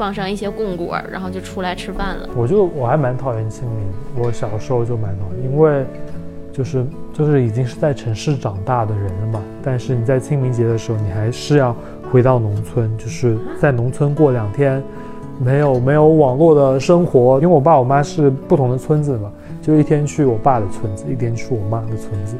[0.00, 2.26] 放上一些供果，然后就出来吃饭了。
[2.34, 5.84] 我就我还蛮讨厌清明，我小时候就蛮讨厌，因为
[6.50, 11.76] 就是就是已经是在城市长大的人了嘛，但是你在清明节的时候，你还是要
[12.10, 14.82] 回到农村，就是在农村过两天，
[15.38, 19.30] 没有没有网络的生活，因为我爸我妈是不同的村子嘛，
[19.60, 22.36] 就一天去我爸的村子，一天去我妈的村子，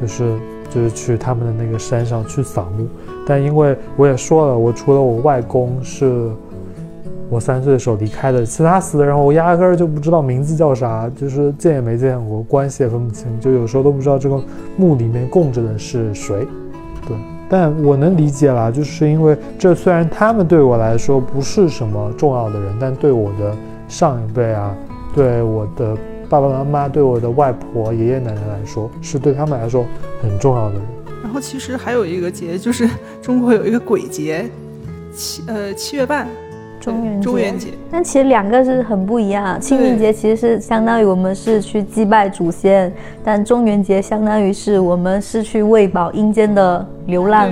[0.00, 0.38] 就是
[0.70, 2.86] 就是去他们的那个山上去扫墓，
[3.26, 6.30] 但因为我也说了，我除了我外公是。
[7.34, 14.40] 我三岁的时候离开的，其他死的人我压根儿就不知道名字叫啥，就是见也没见过，关系也分不清，就有时候都不知道这个
[14.76, 16.46] 墓里面供着的是谁。
[17.08, 17.16] 对，
[17.48, 23.52] 但我能理解啦，就是因为这虽然他们对我来说不是什么重要的人，但对我的
[23.88, 24.72] 上一辈啊，
[25.12, 25.96] 对我的
[26.28, 29.84] 爸爸妈妈，对我的外婆、爷爷奶奶来说，是对他们来说
[30.22, 30.82] 很重要的人。
[31.24, 32.88] 然后其实还有一个节，就是
[33.20, 34.48] 中国有一个鬼节，
[35.12, 36.28] 七呃七月半，
[36.84, 39.58] 中元节中元节，但其实两个是很不一样。
[39.58, 42.92] 清明节其实是相当于我们是去祭拜祖先，
[43.24, 47.50] 但中元节相当于是我们是去喂饱阴间的流浪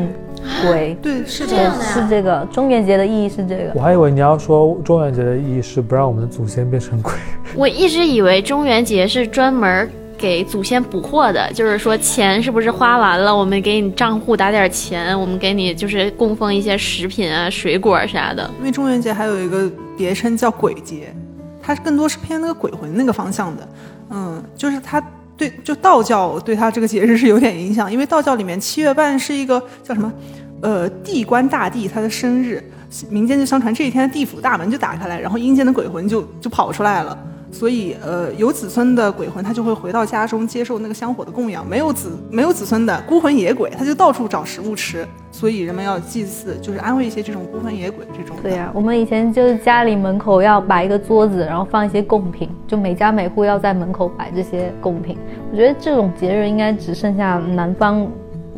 [0.67, 0.95] 鬼。
[1.01, 3.81] 对，是这样是这个中元节的意义是这个我。
[3.81, 7.13] 还以为你要说中元节的意义是不让我们的祖先变成鬼。
[7.57, 9.89] 我一直以为中元节是专门
[10.23, 18.49] 给祖先补货的，就是说钱是不是花完了，我们给你账户打点钱，我们给你就是供奉一些食品啊、水果啥的。
[18.61, 19.69] 因为中元节还有一个
[19.99, 21.13] 别称叫鬼节，
[21.61, 23.69] 它更多是偏那个鬼魂那个方向的。
[24.11, 25.03] 嗯，就是它
[25.37, 30.13] 对就道教对它这个节日是有点影响，因为道教里面七月半是一个叫什么，
[30.61, 32.63] 呃，地官大帝他的生日，
[33.11, 37.19] 民间就相传这一天地府大门就打开来，然后阴间的鬼魂就就跑出来了。
[37.53, 45.07] 所以，呃，有子孙的鬼魂，他就会回到家中接受那个香火的供养；没有子没有子孙的孤魂野鬼，他就到处找食物吃。
[45.31, 48.37] 所以人们要祭祀，就是安慰一些这种孤魂野鬼这种。
[48.43, 55.19] 对呀、我们以前就是家里门口要摆一个桌子，然后放一些贡品，就每家每户要在门口摆这些贡品。
[55.51, 58.07] 我觉得这种节日应该只剩下南方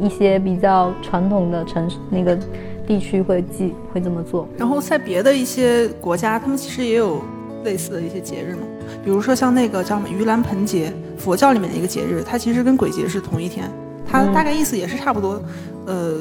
[0.00, 2.38] 一些比较传统的城市那个
[2.86, 4.48] 地区会记会这么做。
[4.56, 7.20] 然后在别的一些国家，他们其实也有
[7.64, 8.62] 类似的一些节日嘛，
[9.04, 13.70] 比如说像那个叫什么盂兰盆节，佛教里面的一个节日，它其实跟鬼节是同一天，
[14.08, 15.42] 它大概意思也是差不多，
[15.86, 16.14] 呃，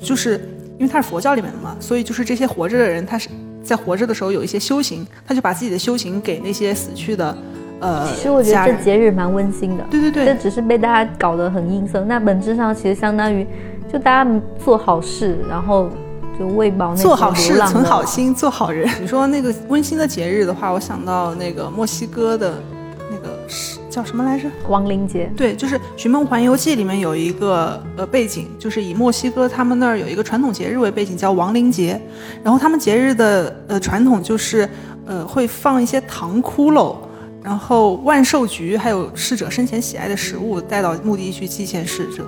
[0.00, 0.40] 就是
[0.78, 3.28] 因为它是佛教里面的嘛，所以就是这些活着的人，他是
[3.62, 7.36] 在活着的时候有一些修行，他就把自己的修行给那些死去的，
[7.80, 8.84] 呃，其实我觉得这。
[8.84, 9.84] 节日蛮温馨的。
[9.90, 12.06] 对对对这，只是被大家搞得很阴森。
[12.08, 13.46] 那本质上其实相当于，
[13.92, 15.90] 就大家做好事，然后
[16.38, 18.88] 就喂饱那做好事存好心，做好人。
[19.00, 22.62] 你说那个温馨的节日的话，我想到那个墨西哥的
[23.10, 24.48] 那个是叫什么来着？
[24.68, 25.30] 亡灵节。
[25.36, 32.00] 对，就是《寻梦环游记》里面有一个呃背景，就是以墨西哥他们那儿有一个传统节日为背景，叫亡灵节。
[32.44, 34.68] 然后他们节日的呃传统就是
[35.06, 36.94] 呃会放一些糖骷髅，
[37.42, 42.24] 然后万寿菊，还有逝者生前喜爱的食物带到墓地去祭献逝者，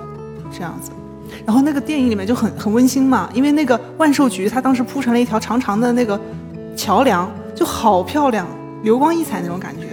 [0.51, 0.91] 这样子。
[1.51, 6.17] 然后那个电影里面就很很温馨嘛，因为那个万寿菊它当时铺成了一条长长的那个
[6.77, 8.47] 桥梁，就好漂亮，
[8.83, 9.87] 流光溢彩那种感觉。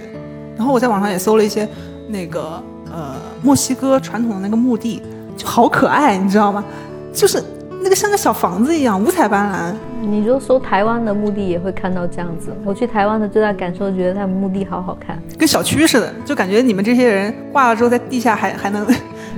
[0.55, 1.67] 然后我在网上也搜了一些
[2.07, 5.01] 那个呃墨西哥传统的那个墓地，
[5.35, 6.63] 就好可爱，你知道吗？
[7.11, 7.43] 就是
[7.83, 9.75] 那个像个小房子一样，五彩斑斓。
[10.01, 12.55] 你就搜台湾的墓地也会看到这样子。
[12.63, 15.21] 我去台湾的最大感受，觉得他们墓地好好看。
[15.37, 18.87] 跟小区似的，就感觉你们这些人挂了之后，在地下还还能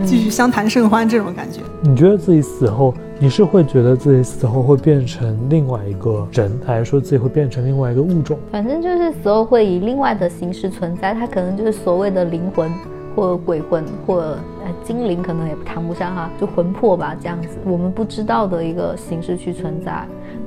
[0.05, 1.61] 继续相谈甚欢这种感觉。
[1.81, 8.37] 你觉得自己死后，你是会觉得自己死后会变成另外一个人，还是说自己会变成另外一个物种？
[8.51, 12.71] 反正就是死后会以另外的形式存在，它可能就是所谓的灵魂。
[13.13, 14.39] 或鬼魂，或呃
[14.85, 20.05] 精灵，可能也谈不上哈，就魂魄吧，这样子，我们不知道的一个形式去存在。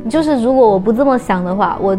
[0.08, 1.98] 就是如果我不这么想的话，我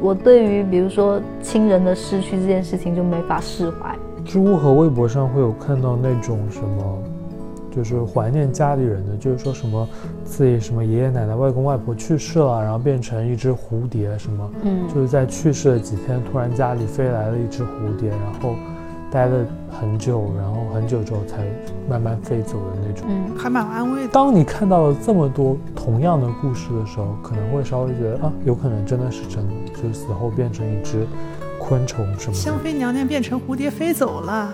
[0.00, 3.94] 我对于比如说亲人的逝去这件事情就没法释怀。
[4.26, 6.98] 知乎和微博上会有看到那种什么，
[7.70, 9.88] 就是怀念家里人的，就是说什么
[10.24, 18.54] 自己什么爷爷奶奶、外公外婆去世了，然后变成一只蝴蝶，什么，嗯就是在去世的几天，突然家里飞来了一只蝴蝶，然后
[19.10, 21.44] 待了很久，然后很久之后才
[21.88, 23.06] 慢慢飞走的那种。
[23.08, 24.08] 嗯，还蛮安慰的。
[24.08, 31.06] 当你看到了这么多同样的故事的时候，可能会稍微觉得啊，有可能真的是真的，就是死后变成一只
[31.58, 32.34] 昆虫什么。
[32.34, 34.52] 香妃娘娘变成蝴蝶飞走了，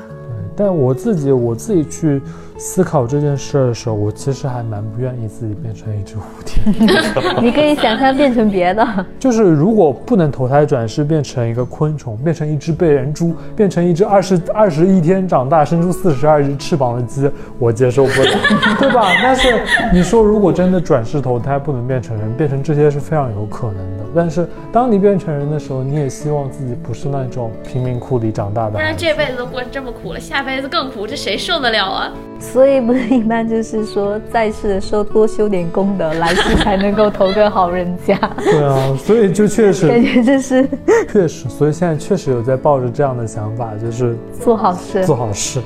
[0.57, 2.21] 但我自己我自己去
[2.59, 6.63] 思考这件事儿的时候，我其实还蛮不愿意自己变成一只蝴蝶。
[7.43, 8.87] 你可以想象变成别的，
[9.19, 17.29] 就是如果不能投胎转世变成一个昆虫，变成一只被人猪，变成一只二十二十一天长大、生出四十二只翅膀的鸡，
[17.59, 18.31] 我接受不了，
[18.79, 19.09] 对吧？
[19.23, 24.05] 但是你说如果真的转世投胎不能变成人，变成这些是非常有可能的。
[24.15, 28.95] 但是当你变成人的时候，你也希望自己不是那种贫民窟里长大的不然。
[28.95, 32.13] 这辈子都过这么苦了，下辈子更苦，这谁受得了啊？
[32.39, 38.19] 所以不是一般就是说在世的时候多修点功德，来世才能够投个好人家。
[38.39, 40.69] 对啊，所以就确实感觉这是
[41.09, 45.61] 确实，所以现在确实有在抱着这样的想法，就是做好事，做好事。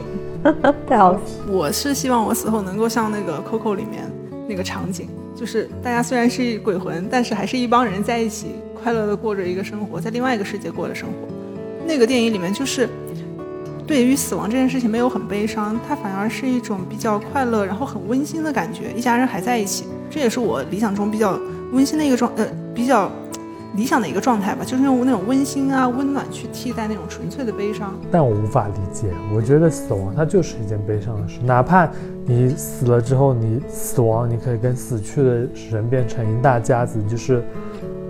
[0.86, 1.18] 太好。
[1.48, 4.04] 我是希望我死后能够像那个 Coco 里面
[4.46, 11.14] 那个场景，就是大家虽然是鬼魂，但是还是一帮人在一起快乐的过着一个生活，在另外一个世界过的生活。
[11.86, 12.88] 那个电影里面就是
[13.86, 21.38] 对于死亡这件事情没有很悲伤，它反而是一种比较快乐，然后很温馨的感觉，一家人还在一起，这也是我理想中比较
[21.72, 23.08] 温馨的一个状，呃，比较
[23.76, 27.94] 理想的一个状态吧，就是用那种温馨啊、温暖去替代那种纯粹的悲伤。
[28.10, 31.88] 但我无法理解，我觉得死亡它就是一件悲伤的事，哪怕
[32.24, 37.40] 你死了之后，你死亡，你可以跟死去的人变成一大家子，就是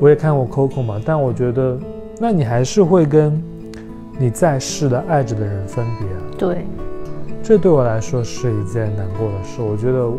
[0.00, 1.78] 我也看过 Coco 嘛，但我觉得，
[2.18, 3.42] 那你还是会跟
[4.18, 6.66] 你在世的爱着的人分别啊，对，
[7.42, 9.60] 这对我来说是一件难过的事。
[9.60, 10.10] 我觉得，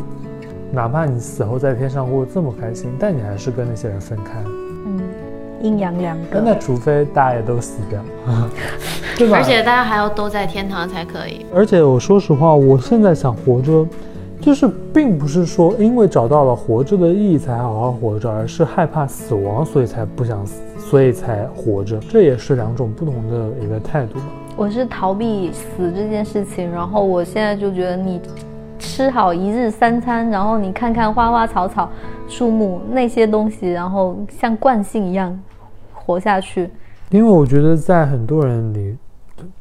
[0.72, 4.50] 哪怕你死后在天上过得这么开心，但你还是跟那些人分开了。
[4.86, 5.02] 嗯，
[5.62, 6.54] 阴阳两隔那。
[6.60, 8.00] 除非大家也都死掉，
[9.18, 9.38] 对吧？
[9.38, 11.46] 而且大家还要都在天堂才可以。
[11.54, 13.88] 而且我说实话，我现在想活着，
[14.40, 22.00] 就是并不是说因为找到了活着的意义才好好活着，而是害怕死亡，所以才不想死，所以才活着。
[22.00, 24.26] 这也是两种不同的一个态度吧。
[24.56, 28.22] 我是逃避死这件事情，然后我现在就觉得你
[28.80, 31.90] 吃好一日三餐，然后你看看花花草草、
[32.28, 35.38] 树木那些东西，然后像惯性一样
[35.94, 36.70] 活下去。
[37.10, 38.98] 因为我觉得在很多人里，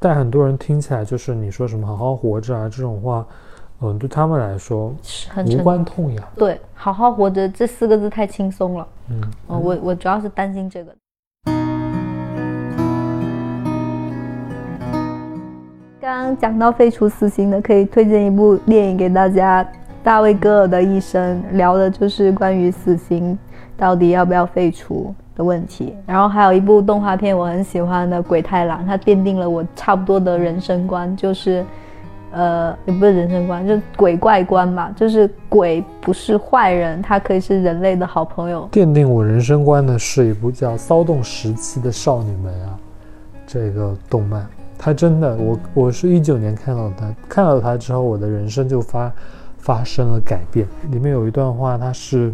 [0.00, 3.26] 在很多人听起来就是你说什么好好活着啊这种话，
[3.82, 4.94] 嗯，对他们来说
[5.44, 6.24] 无关痛痒。
[6.36, 8.88] 对，好好活着这四个字太轻松了。
[9.10, 10.94] 嗯，嗯，我我主要是担心这个。
[16.06, 19.66] 刚刚讲到废除死刑的，可以推荐一部电影给大家，
[20.04, 23.36] 大卫·戈尔的一生，聊的就是关于死刑
[23.76, 25.96] 到底要不要废除的问题。
[26.06, 31.64] 然后还有一部动画片我很喜欢的《鬼太郎》，它奠定了我差不多的人生观，就是。
[32.32, 38.68] 呃，也不是人生观，就是鬼怪观嘛，就是鬼不是坏人，他可以是人类的好朋友。
[38.70, 42.78] 奠定我人生观的是一部叫《骚动时期的少女们》啊，
[43.46, 44.46] 这个动漫，
[44.78, 49.12] 它真的，我我是一九年看到它，看到它之后，我的人生就发
[49.58, 50.66] 发生了改变。
[50.90, 52.32] 里面有一段话，它是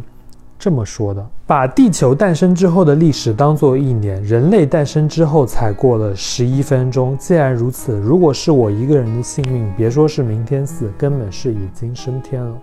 [0.58, 7.16] 这么说的：把地球诞生之后的历史当做一年，人类诞生之后才过了十一分钟。
[7.18, 12.56] 既然如此，如果是我一个人的性命，别说是明天死，根本是已经升天了。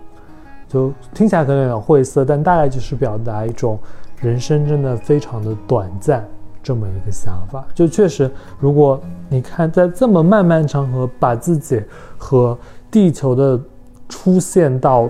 [0.68, 3.78] 就听起来可能有点晦涩，但大概就是表达一种
[4.20, 6.24] 人生真的非常的短暂
[6.62, 7.64] 这么一个想法。
[7.74, 11.82] 就确实，如果你看在这么漫漫长河，把自己
[12.18, 12.58] 和
[12.90, 13.60] 地球的
[14.08, 15.08] 出现到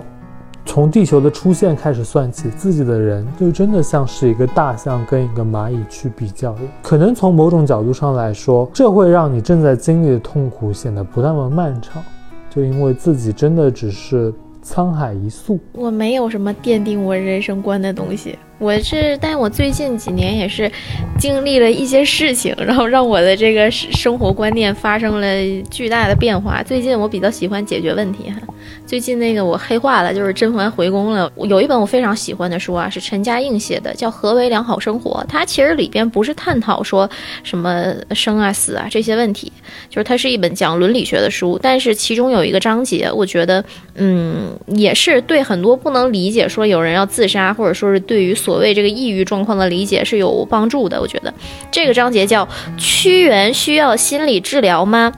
[0.63, 6.55] 从地球的出现开始算起，自己的人就真的像是一个大象跟一个蚂蚁去比较。
[6.83, 12.01] 可能从某种角度上来说，这会让你正在经历的痛苦显得不那么漫长，
[12.49, 14.31] 就因为自己真的只是
[14.63, 15.59] 沧海一粟。
[15.73, 20.71] 我没有什么奠定我人生观的东西，我是，但我最近几年也是
[21.17, 25.27] 经历了一些事情，然后让我的这个生活观念发生了
[25.71, 26.61] 巨大的变化。
[26.61, 28.39] 最近我比较喜欢解决问题哈，
[28.85, 31.31] 最近那个我黑化了，就是《甄嬛回宫》了。
[31.47, 35.23] 有一本我非常喜欢的书啊，是陈嘉映写的，叫《何为良好生活》。
[35.27, 37.09] 它其实里边不是探讨说
[37.41, 39.51] 什么生啊死啊这些问题，
[39.89, 41.57] 就是它是一本讲伦理学的书。
[41.59, 50.99] 但是其中有一个章节，我觉得，嗯，也是对很多不能理解说有人要自杀，或者说是对于所所谓这个抑郁状况的理解是有帮助的。
[50.99, 51.33] 我觉得
[51.71, 52.45] 这个章节叫
[52.77, 55.13] “屈原需要心理治疗吗？”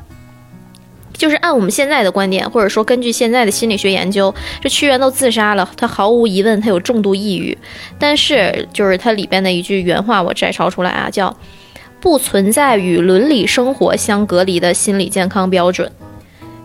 [1.17, 4.31] 就是按我们现在的观点，或者说根据现在的心理学研究，
[4.61, 7.57] 这屈原都自杀了，他毫无疑问他有重度抑郁。
[7.97, 11.35] 但是就是他里边的一句原话，我摘抄出来啊，叫
[11.99, 15.91] “不存在与伦理生活相隔离的心理健康标准”，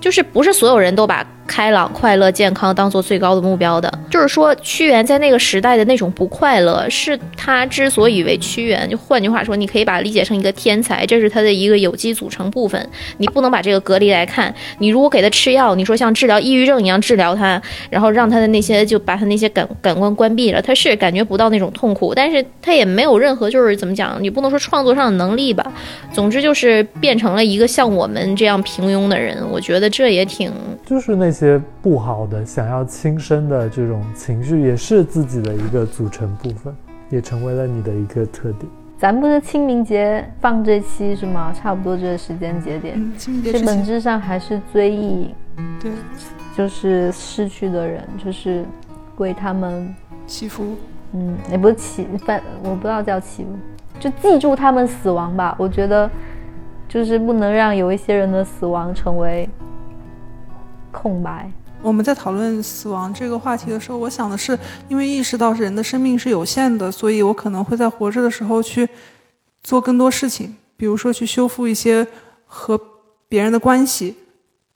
[0.02, 3.92] 就是不是所有人都把开朗、快乐、健康当做最高的目标的。
[4.08, 8.88] 就是说，屈原在那个时代的那种不快乐，是他之所以为屈原。
[8.88, 12.88] 就换句话说，你可以把它理解成一个天才，这是他的一个有机组成部分。
[13.16, 14.54] 你不能把这个隔离来看。
[14.78, 25.72] 你如果给他吃药，你说像治疗抑郁症一样治疗他，然后让他的那些就把他那些感感官关闭了，他是感觉不到那种痛苦，但是他也没有任何就是怎么讲，你不能说创作上的能力吧。
[26.12, 29.38] 总之就是变成了一个像我们这样平庸的人。
[29.50, 30.52] 我觉得这也挺
[30.84, 36.74] 就是那些不好的、想要轻生的这种情绪，也是自己的一个组成部分，
[37.10, 38.66] 也成为了你的一个特点。
[38.98, 41.52] 咱不是清明节放这期是吗？
[41.52, 45.32] 差不多这个时间节点，嗯，清明节其实本，质上还是追忆，
[45.80, 45.92] 对，
[46.56, 48.64] 就是逝去的人，就是
[49.18, 49.94] 为他们，
[50.26, 50.74] 祈福。
[51.12, 53.50] 嗯，也不是祈，反我不知道叫祈福，
[54.00, 55.54] 就记住他们死亡吧。
[55.56, 56.10] 我觉得，
[56.88, 59.48] 就是不能让有一些人的死亡成为
[61.00, 61.50] 空白。
[61.80, 68.88] 我们在讨论死亡这个话题的时候，我想的是，因为意识到人的生命是有限的，所以我可能会在活着的时候去
[69.62, 72.04] 做更多事情，比如说去修复一些
[72.46, 72.80] 和
[73.28, 74.16] 别人的关系，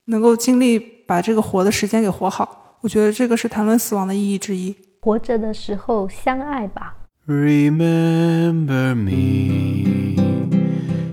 [0.05, 2.77] 能够尽力把这个活的时间给活好。
[2.79, 4.73] 我觉得这个是谈论死亡的意义之一。
[5.01, 6.95] 活着的时候相爱吧。
[7.27, 10.15] Remember me.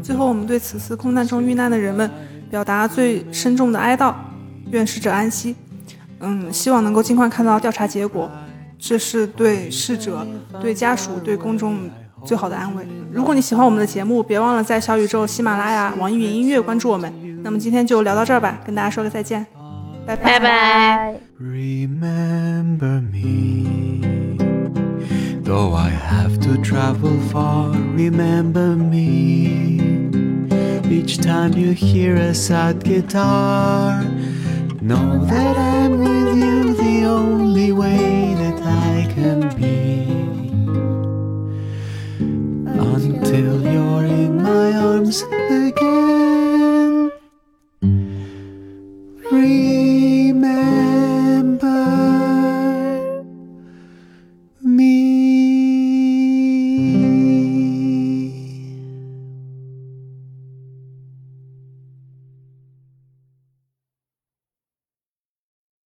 [0.03, 2.09] 最后，我们对此次空难中遇难的人们
[2.49, 4.15] 表达最深重的哀悼，
[4.73, 5.55] 愿逝者安息。
[6.21, 8.31] 嗯，希望能够尽快看到调查结果，
[8.79, 10.27] 这是对逝者、
[10.61, 11.79] 对家属、对公众
[12.25, 12.87] 最好的安慰。
[13.11, 17.13] 如果你喜欢我们的节目，别忘了在小宇宙、喜马拉雅、网易云音乐关注我们。
[17.43, 19.47] 那么今天就聊到这儿吧，跟大家说个再见，
[20.07, 21.15] 拜拜拜拜。
[21.41, 24.01] Remember me.
[25.43, 29.81] Though I have to travel far, remember me.
[30.91, 34.05] Each time you hear a sad guitar,
[34.91, 40.11] Know that I'm with you the only way that I can be.
[42.67, 47.13] Until you're in my arms again.
[49.29, 49.90] Breathe.